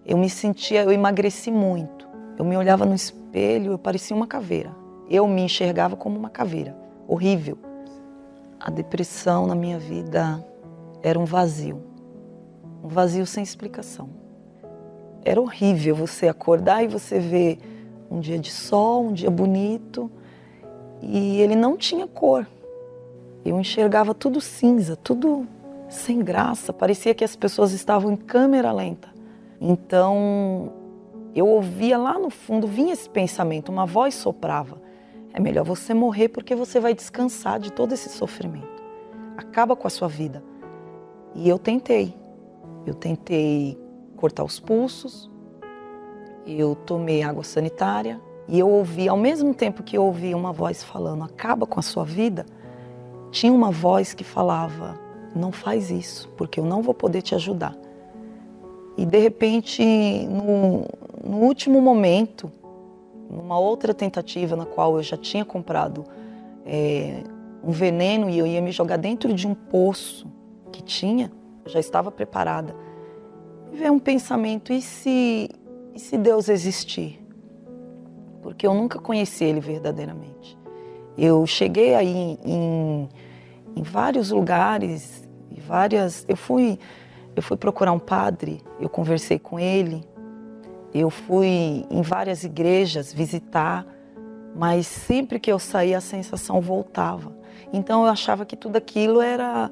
[0.05, 2.09] Eu me sentia, eu emagreci muito.
[2.37, 4.75] Eu me olhava no espelho, eu parecia uma caveira.
[5.09, 6.77] Eu me enxergava como uma caveira.
[7.07, 7.57] Horrível.
[8.59, 10.45] A depressão na minha vida
[11.05, 11.81] era um vazio.
[12.83, 14.11] Um vazio sem explicação.
[15.25, 17.61] Era horrível você acordar e você ver
[18.11, 20.11] um dia de sol, um dia bonito,
[21.01, 22.45] e ele não tinha cor.
[23.45, 25.47] Eu enxergava tudo cinza, tudo
[25.89, 29.09] sem graça, parecia que as pessoas estavam em câmera lenta.
[29.61, 30.73] Então,
[31.35, 34.81] eu ouvia lá no fundo, vinha esse pensamento, uma voz soprava:
[35.33, 38.83] é melhor você morrer porque você vai descansar de todo esse sofrimento.
[39.37, 40.43] Acaba com a sua vida.
[41.35, 42.15] E eu tentei.
[42.87, 43.79] Eu tentei
[44.17, 45.31] cortar os pulsos,
[46.47, 50.83] eu tomei água sanitária e eu ouvi, ao mesmo tempo que eu ouvia uma voz
[50.83, 52.47] falando: acaba com a sua vida
[53.31, 54.99] tinha uma voz que falava:
[55.35, 57.77] não faz isso, porque eu não vou poder te ajudar.
[58.97, 59.83] E de repente,
[60.27, 60.85] no,
[61.25, 62.51] no último momento,
[63.31, 66.05] numa outra tentativa na qual eu já tinha comprado
[66.67, 67.23] é,
[67.63, 70.27] um veneno e eu ia me jogar dentro de um poço
[70.73, 71.31] que tinha,
[71.65, 72.75] eu já estava preparada.
[73.73, 75.51] E veio um pensamento: e se,
[75.95, 77.25] e se Deus existir?
[78.43, 80.59] Porque eu nunca conheci Ele verdadeiramente.
[81.17, 83.09] Eu cheguei aí em,
[83.79, 85.29] em vários lugares,
[85.69, 86.25] várias.
[86.27, 86.79] Eu fui,
[87.37, 90.03] eu fui procurar um padre, eu conversei com ele,
[90.95, 93.87] eu fui em várias igrejas visitar,
[94.57, 97.37] mas sempre que eu saía a sensação voltava.
[97.73, 99.71] Então eu achava que tudo aquilo era,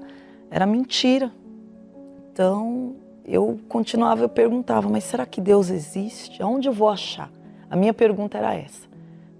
[0.50, 1.32] era mentira.
[2.32, 2.94] Então
[3.24, 6.42] eu continuava, eu perguntava, mas será que Deus existe?
[6.42, 7.30] Aonde eu vou achar?
[7.68, 8.86] A minha pergunta era essa,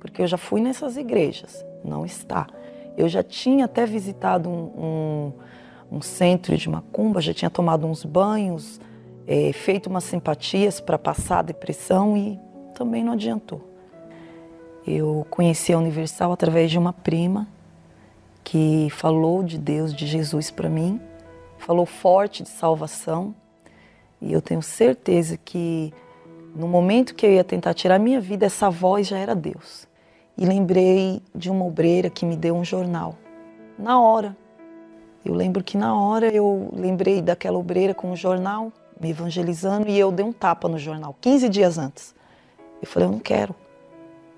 [0.01, 2.49] porque eu já fui nessas igrejas, não está.
[2.97, 5.33] Eu já tinha até visitado um,
[5.91, 8.81] um, um centro de macumba, já tinha tomado uns banhos,
[9.27, 12.39] é, feito umas simpatias para passar a depressão e
[12.75, 13.61] também não adiantou.
[14.87, 17.49] Eu conheci a Universal através de uma prima
[18.45, 21.01] que falou de Deus, de Jesus para mim,
[21.59, 23.35] falou forte de salvação.
[24.21, 25.93] E eu tenho certeza que
[26.55, 29.89] no momento que eu ia tentar tirar minha vida, essa voz já era Deus.
[30.37, 33.15] E lembrei de uma obreira que me deu um jornal.
[33.79, 34.37] Na hora.
[35.25, 39.99] Eu lembro que na hora eu lembrei daquela obreira com um jornal, me evangelizando, e
[39.99, 42.15] eu dei um tapa no jornal, 15 dias antes.
[42.81, 43.55] Eu falei, eu não quero.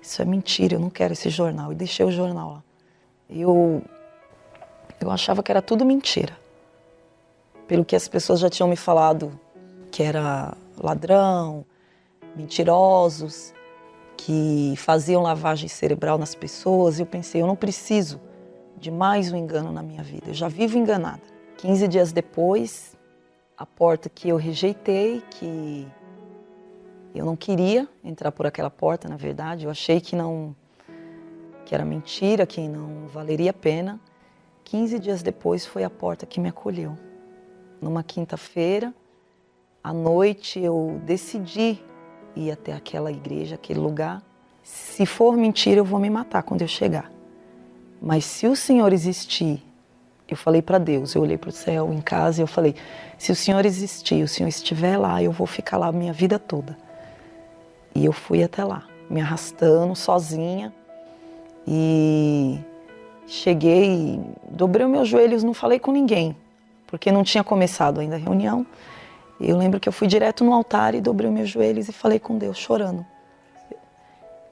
[0.01, 1.71] Isso é mentira, eu não quero esse jornal.
[1.71, 2.63] E deixei o jornal lá.
[3.29, 3.83] Eu,
[4.99, 6.35] eu achava que era tudo mentira.
[7.67, 9.39] Pelo que as pessoas já tinham me falado,
[9.91, 11.63] que era ladrão,
[12.35, 13.53] mentirosos,
[14.19, 16.99] que faziam lavagem cerebral nas pessoas.
[16.99, 18.19] Eu pensei, eu não preciso
[18.77, 20.29] de mais um engano na minha vida.
[20.29, 21.21] Eu já vivo enganada.
[21.57, 22.97] 15 dias depois,
[23.57, 25.87] a porta que eu rejeitei, que
[27.15, 29.63] eu não queria entrar por aquela porta, na verdade.
[29.63, 30.53] Eu achei que não
[31.65, 33.99] que era mentira, que não valeria a pena.
[34.65, 36.97] 15 dias depois foi a porta que me acolheu.
[37.81, 38.93] Numa quinta-feira,
[39.81, 41.81] à noite, eu decidi
[42.35, 44.21] ir até aquela igreja, aquele lugar.
[44.63, 47.11] Se for mentira, eu vou me matar quando eu chegar.
[48.01, 49.63] Mas se o Senhor existir,
[50.27, 52.75] eu falei para Deus, eu olhei para o céu em casa e eu falei:
[53.17, 56.37] se o Senhor existir, o Senhor estiver lá, eu vou ficar lá a minha vida
[56.37, 56.77] toda.
[57.95, 60.73] E eu fui até lá, me arrastando sozinha.
[61.67, 62.59] E
[63.27, 64.19] cheguei,
[64.49, 66.35] dobrei os meus joelhos, não falei com ninguém,
[66.87, 68.65] porque não tinha começado ainda a reunião.
[69.39, 72.37] Eu lembro que eu fui direto no altar e dobrei meus joelhos e falei com
[72.37, 73.05] Deus, chorando.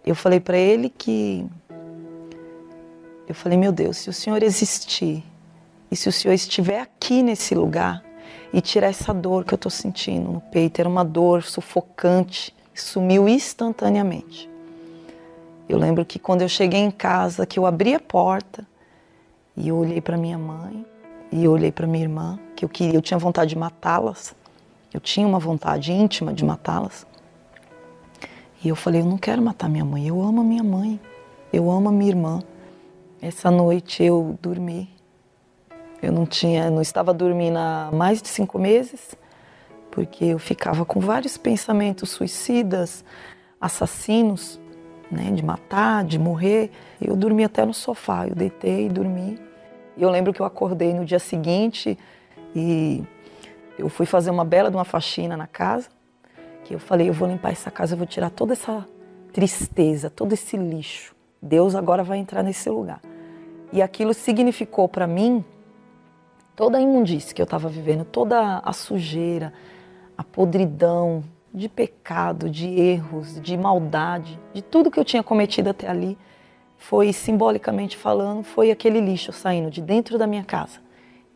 [0.05, 1.45] Eu falei para ele que.
[3.27, 5.21] Eu falei, meu Deus, se o Senhor existir
[5.91, 8.01] e se o Senhor estiver aqui nesse lugar
[8.53, 13.27] e tirar essa dor que eu estou sentindo no peito, era uma dor sufocante, sumiu
[13.27, 14.49] instantaneamente.
[15.67, 18.65] Eu lembro que quando eu cheguei em casa, que eu abri a porta
[19.57, 20.85] e eu olhei para minha mãe
[21.29, 24.33] e eu olhei para minha irmã, que eu queria, eu tinha vontade de matá-las.
[24.97, 27.05] Eu tinha uma vontade íntima de matá-las.
[28.63, 30.99] E eu falei, eu não quero matar minha mãe, eu amo a minha mãe,
[31.53, 32.41] eu amo a minha irmã.
[33.21, 34.89] Essa noite eu dormi.
[36.01, 39.15] Eu não tinha, não estava dormindo há mais de cinco meses
[39.91, 43.05] porque eu ficava com vários pensamentos suicidas,
[43.61, 44.59] assassinos,
[45.11, 46.71] né, de matar, de morrer.
[46.99, 49.39] Eu dormi até no sofá, eu deitei e dormi.
[49.95, 51.95] Eu lembro que eu acordei no dia seguinte
[52.55, 53.03] e
[53.77, 55.89] eu fui fazer uma bela de uma faxina na casa,
[56.63, 58.85] que eu falei, eu vou limpar essa casa, eu vou tirar toda essa
[59.31, 61.15] tristeza, todo esse lixo.
[61.41, 62.99] Deus agora vai entrar nesse lugar.
[63.71, 65.43] E aquilo significou para mim
[66.55, 69.53] toda a imundície que eu estava vivendo, toda a sujeira,
[70.17, 71.23] a podridão
[71.53, 76.17] de pecado, de erros, de maldade, de tudo que eu tinha cometido até ali,
[76.77, 80.79] foi simbolicamente falando, foi aquele lixo saindo de dentro da minha casa.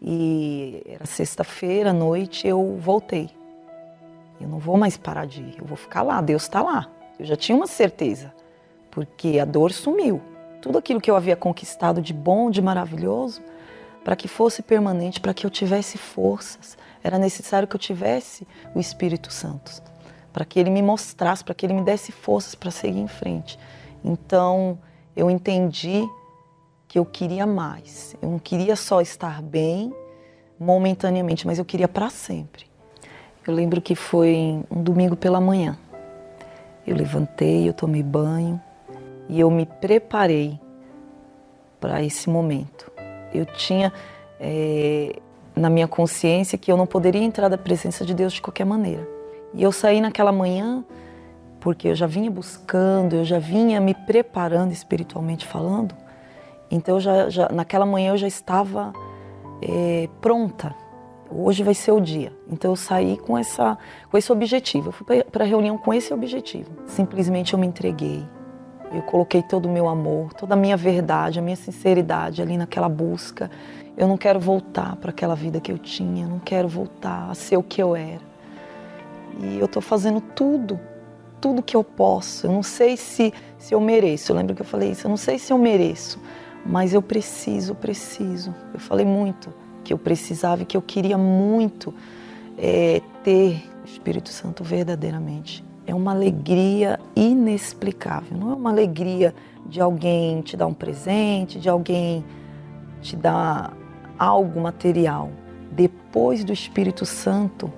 [0.01, 3.29] E era sexta-feira à noite, eu voltei.
[4.39, 6.89] Eu não vou mais parar de ir, eu vou ficar lá, Deus está lá.
[7.19, 8.33] Eu já tinha uma certeza,
[8.89, 10.19] porque a dor sumiu.
[10.59, 13.41] Tudo aquilo que eu havia conquistado de bom, de maravilhoso,
[14.03, 18.79] para que fosse permanente, para que eu tivesse forças, era necessário que eu tivesse o
[18.79, 19.83] Espírito Santo,
[20.33, 23.59] para que ele me mostrasse, para que ele me desse forças para seguir em frente.
[24.03, 24.79] Então,
[25.15, 26.07] eu entendi
[26.91, 28.17] que eu queria mais.
[28.21, 29.95] Eu não queria só estar bem
[30.59, 32.65] momentaneamente, mas eu queria para sempre.
[33.47, 35.77] Eu lembro que foi um domingo pela manhã.
[36.85, 38.59] Eu levantei, eu tomei banho
[39.29, 40.59] e eu me preparei
[41.79, 42.91] para esse momento.
[43.33, 43.93] Eu tinha
[44.37, 45.15] é,
[45.55, 49.07] na minha consciência que eu não poderia entrar da presença de Deus de qualquer maneira.
[49.53, 50.83] E eu saí naquela manhã
[51.61, 56.00] porque eu já vinha buscando, eu já vinha me preparando espiritualmente falando.
[56.71, 58.93] Então, já, já naquela manhã eu já estava
[59.61, 60.73] é, pronta.
[61.29, 62.33] Hoje vai ser o dia.
[62.49, 63.77] Então, eu saí com, essa,
[64.09, 64.87] com esse objetivo.
[64.87, 66.69] Eu fui para a reunião com esse objetivo.
[66.87, 68.25] Simplesmente eu me entreguei.
[68.93, 72.89] Eu coloquei todo o meu amor, toda a minha verdade, a minha sinceridade ali naquela
[72.89, 73.49] busca.
[73.95, 77.33] Eu não quero voltar para aquela vida que eu tinha, eu não quero voltar a
[77.33, 78.21] ser o que eu era.
[79.39, 80.77] E eu estou fazendo tudo,
[81.39, 82.47] tudo que eu posso.
[82.47, 84.31] Eu não sei se, se eu mereço.
[84.31, 86.19] Eu lembro que eu falei isso, eu não sei se eu mereço,
[86.65, 88.53] mas eu preciso, preciso.
[88.73, 89.53] Eu falei muito
[89.83, 91.93] que eu precisava e que eu queria muito
[92.57, 95.63] é, ter o Espírito Santo verdadeiramente.
[95.85, 99.33] É uma alegria inexplicável, não é uma alegria
[99.65, 102.23] de alguém te dar um presente, de alguém
[103.01, 103.73] te dar
[104.17, 105.31] algo material.
[105.71, 107.71] Depois do Espírito Santo,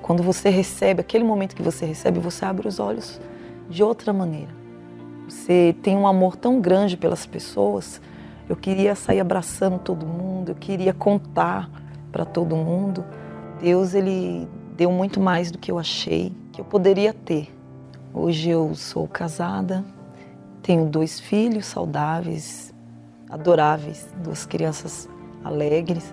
[0.00, 3.20] quando você recebe, aquele momento que você recebe, você abre os olhos
[3.68, 4.50] de outra maneira.
[5.28, 8.00] Você tem um amor tão grande pelas pessoas.
[8.52, 11.70] Eu queria sair abraçando todo mundo, eu queria contar
[12.12, 13.02] para todo mundo.
[13.58, 14.46] Deus, ele
[14.76, 17.50] deu muito mais do que eu achei que eu poderia ter.
[18.12, 19.82] Hoje eu sou casada,
[20.62, 22.74] tenho dois filhos saudáveis,
[23.30, 25.08] adoráveis, duas crianças
[25.42, 26.12] alegres,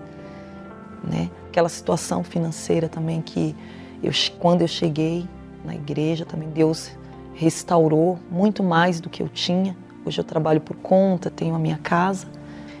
[1.04, 1.30] né?
[1.48, 3.54] Aquela situação financeira também que
[4.02, 5.28] eu, quando eu cheguei
[5.62, 6.90] na igreja, também Deus
[7.34, 9.76] restaurou muito mais do que eu tinha.
[10.04, 12.26] Hoje eu trabalho por conta, tenho a minha casa.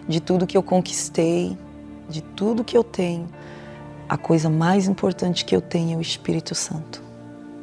[0.08, 1.56] De tudo que eu conquistei,
[2.08, 3.28] de tudo que eu tenho,
[4.08, 7.02] a coisa mais importante que eu tenho é o Espírito Santo.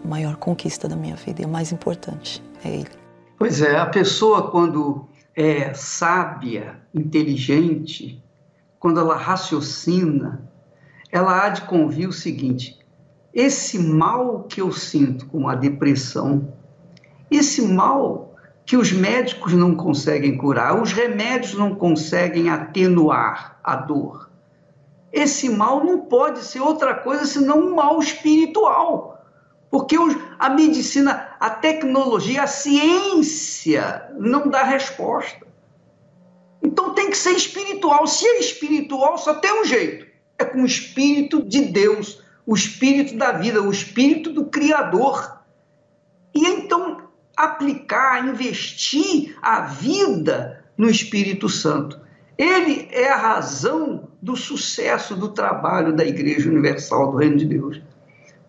[0.04, 2.90] A maior conquista da minha vida e a mais importante é Ele.
[3.38, 8.24] Pois é, a pessoa quando é sábia, inteligente,
[8.80, 10.50] quando ela raciocina,
[11.12, 12.80] ela há de convir o seguinte:
[13.34, 16.54] esse mal que eu sinto com a depressão,
[17.30, 18.27] esse mal
[18.68, 24.30] que os médicos não conseguem curar, os remédios não conseguem atenuar a dor.
[25.12, 29.26] Esse mal não pode ser outra coisa senão um mal espiritual.
[29.72, 29.96] Porque
[30.38, 35.48] a medicina, a tecnologia, a ciência não dá resposta.
[36.62, 38.06] Então tem que ser espiritual.
[38.06, 40.06] Se é espiritual, só tem um jeito:
[40.38, 45.42] é com o Espírito de Deus o espírito da vida, o espírito do Criador.
[46.34, 46.97] E então
[47.38, 52.00] aplicar, investir a vida no Espírito Santo.
[52.36, 57.82] Ele é a razão do sucesso do trabalho da Igreja Universal do Reino de Deus.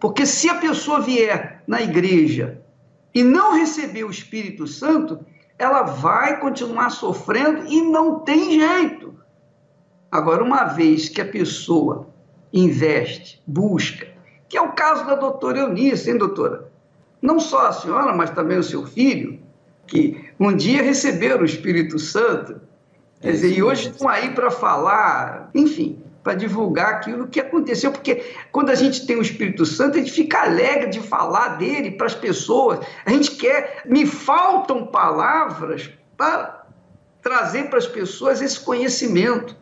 [0.00, 2.62] Porque se a pessoa vier na igreja
[3.14, 5.18] e não receber o Espírito Santo,
[5.58, 9.14] ela vai continuar sofrendo e não tem jeito.
[10.10, 12.08] Agora, uma vez que a pessoa
[12.52, 14.06] investe, busca,
[14.48, 16.67] que é o caso da doutora Eunice, hein, doutora?
[17.20, 19.38] Não só a senhora, mas também o seu filho,
[19.86, 22.60] que um dia receberam o Espírito Santo,
[23.20, 28.34] quer dizer, e hoje estão aí para falar, enfim, para divulgar aquilo que aconteceu, porque
[28.52, 32.06] quando a gente tem o Espírito Santo, a gente fica alegre de falar dele para
[32.06, 36.66] as pessoas, a gente quer, me faltam palavras para
[37.22, 39.56] trazer para as pessoas esse conhecimento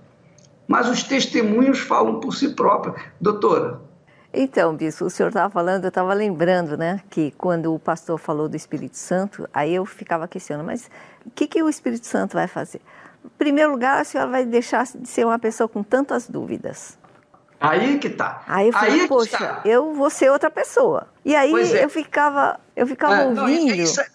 [0.66, 3.00] mas os testemunhos falam por si próprios.
[3.20, 3.80] Doutora.
[4.32, 8.48] Então, bispo, o senhor estava falando, eu estava lembrando, né, que quando o pastor falou
[8.48, 10.90] do Espírito Santo, aí eu ficava questionando, mas
[11.24, 12.80] o que, que o Espírito Santo vai fazer?
[13.24, 16.98] Em primeiro lugar, a senhora vai deixar de ser uma pessoa com tantas dúvidas.
[17.60, 18.42] Aí que tá.
[18.46, 19.60] Aí eu falei, aí poxa, tá.
[19.64, 21.08] eu vou ser outra pessoa.
[21.24, 21.84] E aí é.
[21.84, 23.42] eu ficava, eu ficava é, ouvindo.
[23.42, 24.06] Não, isso, é,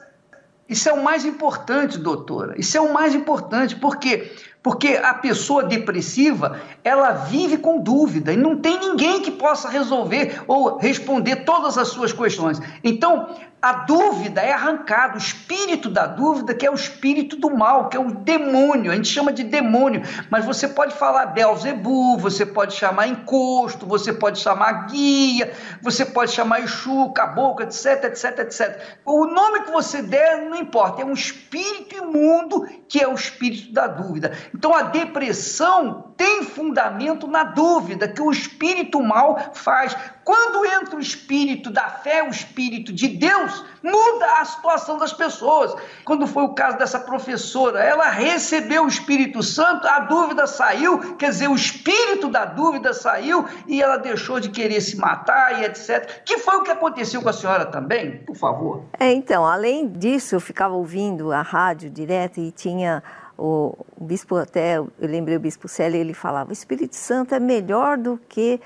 [0.69, 2.53] isso é o mais importante, doutora.
[2.57, 4.31] Isso é o mais importante, porque
[4.63, 10.43] porque a pessoa depressiva, ela vive com dúvida e não tem ninguém que possa resolver
[10.47, 12.61] ou responder todas as suas questões.
[12.83, 13.27] Então,
[13.61, 17.95] a dúvida é arrancada, o espírito da dúvida, que é o espírito do mal, que
[17.95, 20.01] é o demônio, a gente chama de demônio,
[20.31, 26.31] mas você pode falar Belzebu, você pode chamar encosto, você pode chamar guia, você pode
[26.31, 28.79] chamar Exu, caboclo, etc, etc, etc.
[29.05, 33.71] O nome que você der não importa, é um espírito imundo que é o espírito
[33.71, 34.31] da dúvida.
[34.53, 39.97] Então a depressão tem fundamento na dúvida que o espírito mal faz.
[40.23, 45.73] Quando entra o espírito da fé, o espírito de Deus, muda a situação das pessoas.
[46.05, 51.31] Quando foi o caso dessa professora, ela recebeu o Espírito Santo, a dúvida saiu, quer
[51.31, 56.21] dizer, o espírito da dúvida saiu e ela deixou de querer se matar e etc.
[56.23, 58.83] Que foi o que aconteceu com a senhora também, por favor?
[58.99, 63.01] É, então, além disso, eu ficava ouvindo a rádio direto e tinha
[63.37, 67.39] o, o bispo até, eu lembrei o bispo Célio, ele falava, o Espírito Santo é
[67.39, 68.59] melhor do que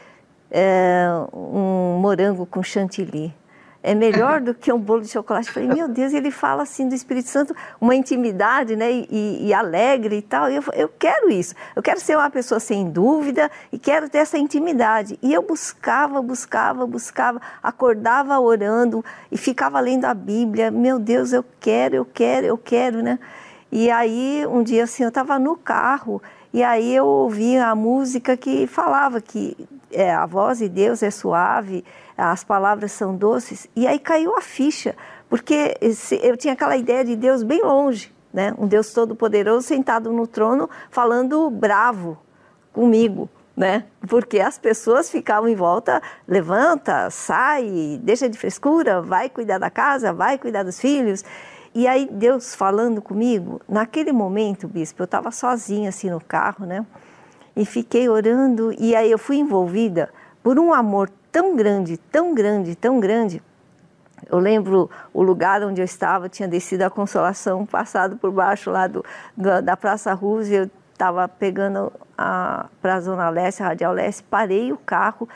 [0.52, 3.34] é, um morango com chantilly.
[3.88, 5.48] É melhor do que um bolo de chocolate.
[5.48, 9.54] Eu falei, meu Deus, ele fala assim do Espírito Santo, uma intimidade, né, e, e
[9.54, 10.50] alegre e tal.
[10.50, 11.54] E eu, eu quero isso.
[11.76, 15.20] Eu quero ser uma pessoa sem dúvida e quero ter essa intimidade.
[15.22, 20.72] E eu buscava, buscava, buscava, acordava orando e ficava lendo a Bíblia.
[20.72, 23.20] Meu Deus, eu quero, eu quero, eu quero, né?
[23.78, 26.22] E aí, um dia assim, eu estava no carro
[26.54, 31.12] e aí eu ouvi a música que falava que é, a voz de Deus é
[31.12, 31.84] suave,
[32.18, 33.68] as palavras são doces.
[33.76, 34.96] E aí caiu a ficha,
[35.28, 35.76] porque
[36.24, 38.56] eu tinha aquela ideia de Deus bem longe, né?
[38.58, 42.18] Um Deus todo-poderoso sentado no trono falando bravo
[42.72, 43.88] comigo, né?
[44.08, 50.14] Porque as pessoas ficavam em volta, levanta, sai, deixa de frescura, vai cuidar da casa,
[50.14, 51.26] vai cuidar dos filhos.
[51.76, 56.86] E aí Deus falando comigo, naquele momento, bispo, eu estava sozinha assim no carro, né?
[57.54, 60.10] E fiquei orando e aí eu fui envolvida
[60.42, 63.44] por um amor tão grande, tão grande, tão grande.
[64.32, 68.88] Eu lembro o lugar onde eu estava, tinha descido a Consolação, passado por baixo lá
[68.88, 69.04] do,
[69.36, 74.78] do da Praça Roosevelt, estava pegando para a Zona Leste, a Radial Leste, parei o
[74.78, 75.28] carro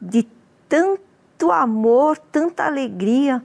[0.00, 0.28] de
[0.68, 3.42] tanto amor, tanta alegria.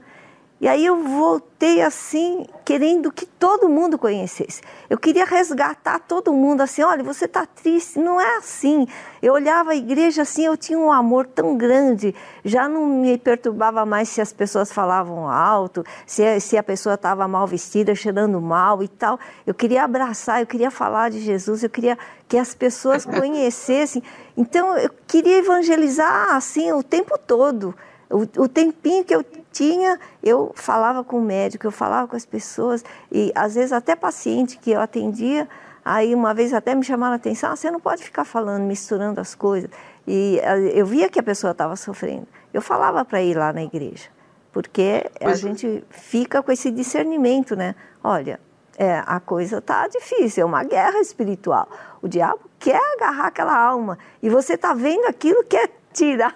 [0.62, 4.62] E aí eu voltei assim, querendo que todo mundo conhecesse.
[4.88, 8.86] Eu queria resgatar todo mundo assim, olha, você está triste, não é assim.
[9.20, 13.84] Eu olhava a igreja assim, eu tinha um amor tão grande, já não me perturbava
[13.84, 18.84] mais se as pessoas falavam alto, se, se a pessoa estava mal vestida, cheirando mal
[18.84, 19.18] e tal.
[19.44, 21.98] Eu queria abraçar, eu queria falar de Jesus, eu queria
[22.28, 24.00] que as pessoas conhecessem.
[24.36, 27.74] Então eu queria evangelizar assim o tempo todo.
[28.12, 32.26] O, o tempinho que eu tinha, eu falava com o médico, eu falava com as
[32.26, 35.48] pessoas, e às vezes até paciente que eu atendia,
[35.84, 39.20] aí uma vez até me chamaram a atenção, ah, você não pode ficar falando, misturando
[39.20, 39.70] as coisas.
[40.06, 42.26] E eh, eu via que a pessoa estava sofrendo.
[42.52, 44.08] Eu falava para ir lá na igreja,
[44.52, 45.34] porque a é.
[45.34, 47.74] gente fica com esse discernimento, né?
[48.02, 48.40] Olha,
[48.76, 51.68] é, a coisa está difícil, é uma guerra espiritual.
[52.00, 56.34] O diabo quer agarrar aquela alma e você está vendo aquilo, quer tirar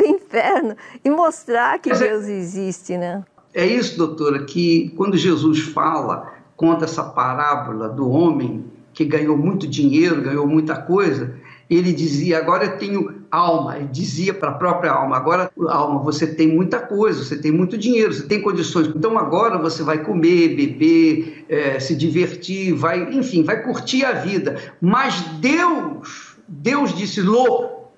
[0.00, 3.24] do inferno e mostrar que é Deus existe, né?
[3.54, 9.66] É isso, doutora, que quando Jesus fala, conta essa parábola do homem que ganhou muito
[9.66, 11.34] dinheiro, ganhou muita coisa,
[11.68, 13.76] ele dizia: Agora eu tenho alma.
[13.76, 17.76] Ele dizia para a própria alma: Agora, alma, você tem muita coisa, você tem muito
[17.76, 18.88] dinheiro, você tem condições.
[18.88, 24.56] Então agora você vai comer, beber, é, se divertir, vai, enfim, vai curtir a vida.
[24.80, 27.90] Mas Deus, Deus disse: louco,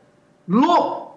[0.48, 1.07] louco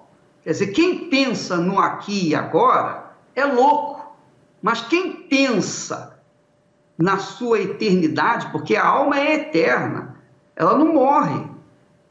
[0.44, 4.16] Quer dizer, quem pensa no aqui e agora é louco,
[4.62, 6.20] mas quem pensa
[6.98, 10.16] na sua eternidade, porque a alma é eterna,
[10.56, 11.46] ela não morre,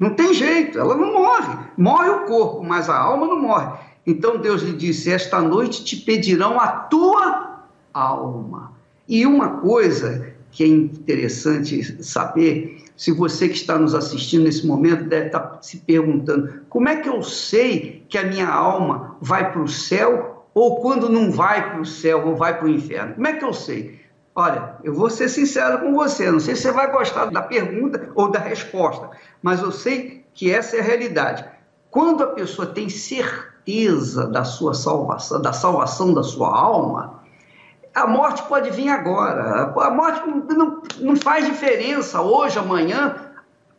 [0.00, 1.58] não tem jeito, ela não morre.
[1.76, 3.78] Morre o corpo, mas a alma não morre.
[4.06, 8.72] Então Deus lhe disse: Esta noite te pedirão a tua alma.
[9.06, 15.04] E uma coisa que é interessante saber se você que está nos assistindo nesse momento
[15.04, 19.62] deve estar se perguntando: como é que eu sei que a minha alma vai para
[19.62, 23.14] o céu ou quando não vai para o céu ou vai para o inferno?
[23.14, 23.98] Como é que eu sei?
[24.34, 28.10] Olha, eu vou ser sincero com você, não sei se você vai gostar da pergunta
[28.14, 29.08] ou da resposta,
[29.40, 31.42] mas eu sei que essa é a realidade.
[31.90, 37.19] Quando a pessoa tem certeza da sua salvação, da salvação da sua alma,
[37.94, 39.72] a morte pode vir agora.
[39.76, 40.22] A morte
[40.54, 43.16] não, não faz diferença hoje, amanhã.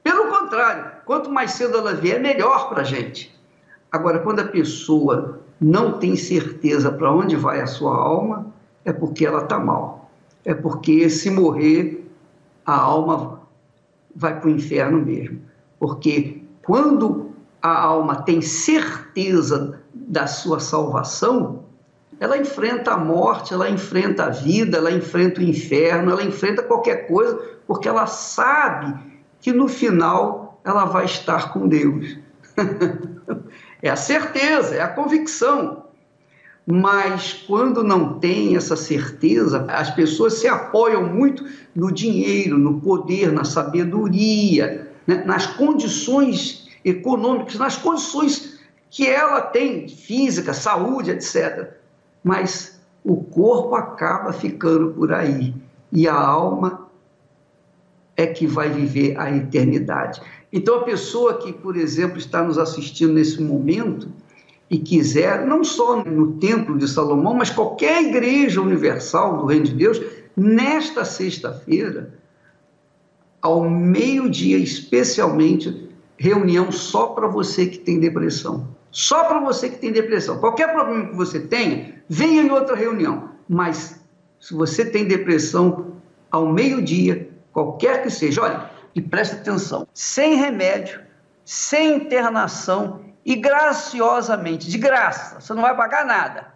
[0.03, 3.33] Pelo contrário, quanto mais cedo ela vier, melhor para a gente.
[3.91, 8.47] Agora, quando a pessoa não tem certeza para onde vai a sua alma,
[8.83, 10.09] é porque ela está mal.
[10.43, 12.09] É porque se morrer,
[12.65, 13.41] a alma
[14.15, 15.41] vai para o inferno mesmo.
[15.79, 17.31] Porque quando
[17.61, 21.63] a alma tem certeza da sua salvação,
[22.21, 27.07] ela enfrenta a morte, ela enfrenta a vida, ela enfrenta o inferno, ela enfrenta qualquer
[27.07, 28.95] coisa, porque ela sabe
[29.39, 32.19] que no final ela vai estar com Deus.
[33.81, 35.87] é a certeza, é a convicção.
[36.63, 41.43] Mas quando não tem essa certeza, as pessoas se apoiam muito
[41.73, 45.23] no dinheiro, no poder, na sabedoria, né?
[45.25, 48.59] nas condições econômicas, nas condições
[48.91, 51.80] que ela tem, física, saúde, etc
[52.23, 55.53] mas o corpo acaba ficando por aí
[55.91, 56.87] e a alma
[58.15, 60.21] é que vai viver a eternidade.
[60.53, 64.09] Então, a pessoa que, por exemplo, está nos assistindo nesse momento
[64.69, 69.73] e quiser, não só no Templo de Salomão, mas qualquer igreja universal do Reino de
[69.73, 70.01] Deus,
[70.35, 72.13] nesta sexta-feira,
[73.41, 78.67] ao meio-dia, especialmente, reunião só para você que tem depressão.
[78.91, 80.39] Só para você que tem depressão.
[80.39, 83.29] Qualquer problema que você tenha, venha em outra reunião.
[83.47, 84.01] Mas
[84.39, 85.95] se você tem depressão
[86.29, 91.01] ao meio-dia, qualquer que seja, olha, e preste atenção: sem remédio,
[91.45, 96.51] sem internação e graciosamente, de graça, você não vai pagar nada.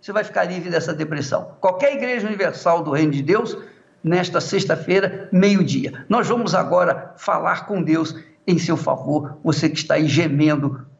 [0.00, 1.56] Você vai ficar livre dessa depressão.
[1.60, 3.56] Qualquer igreja universal do Reino de Deus,
[4.02, 6.04] nesta sexta-feira, meio-dia.
[6.08, 8.14] Nós vamos agora falar com Deus
[8.44, 10.84] em seu favor, você que está aí gemendo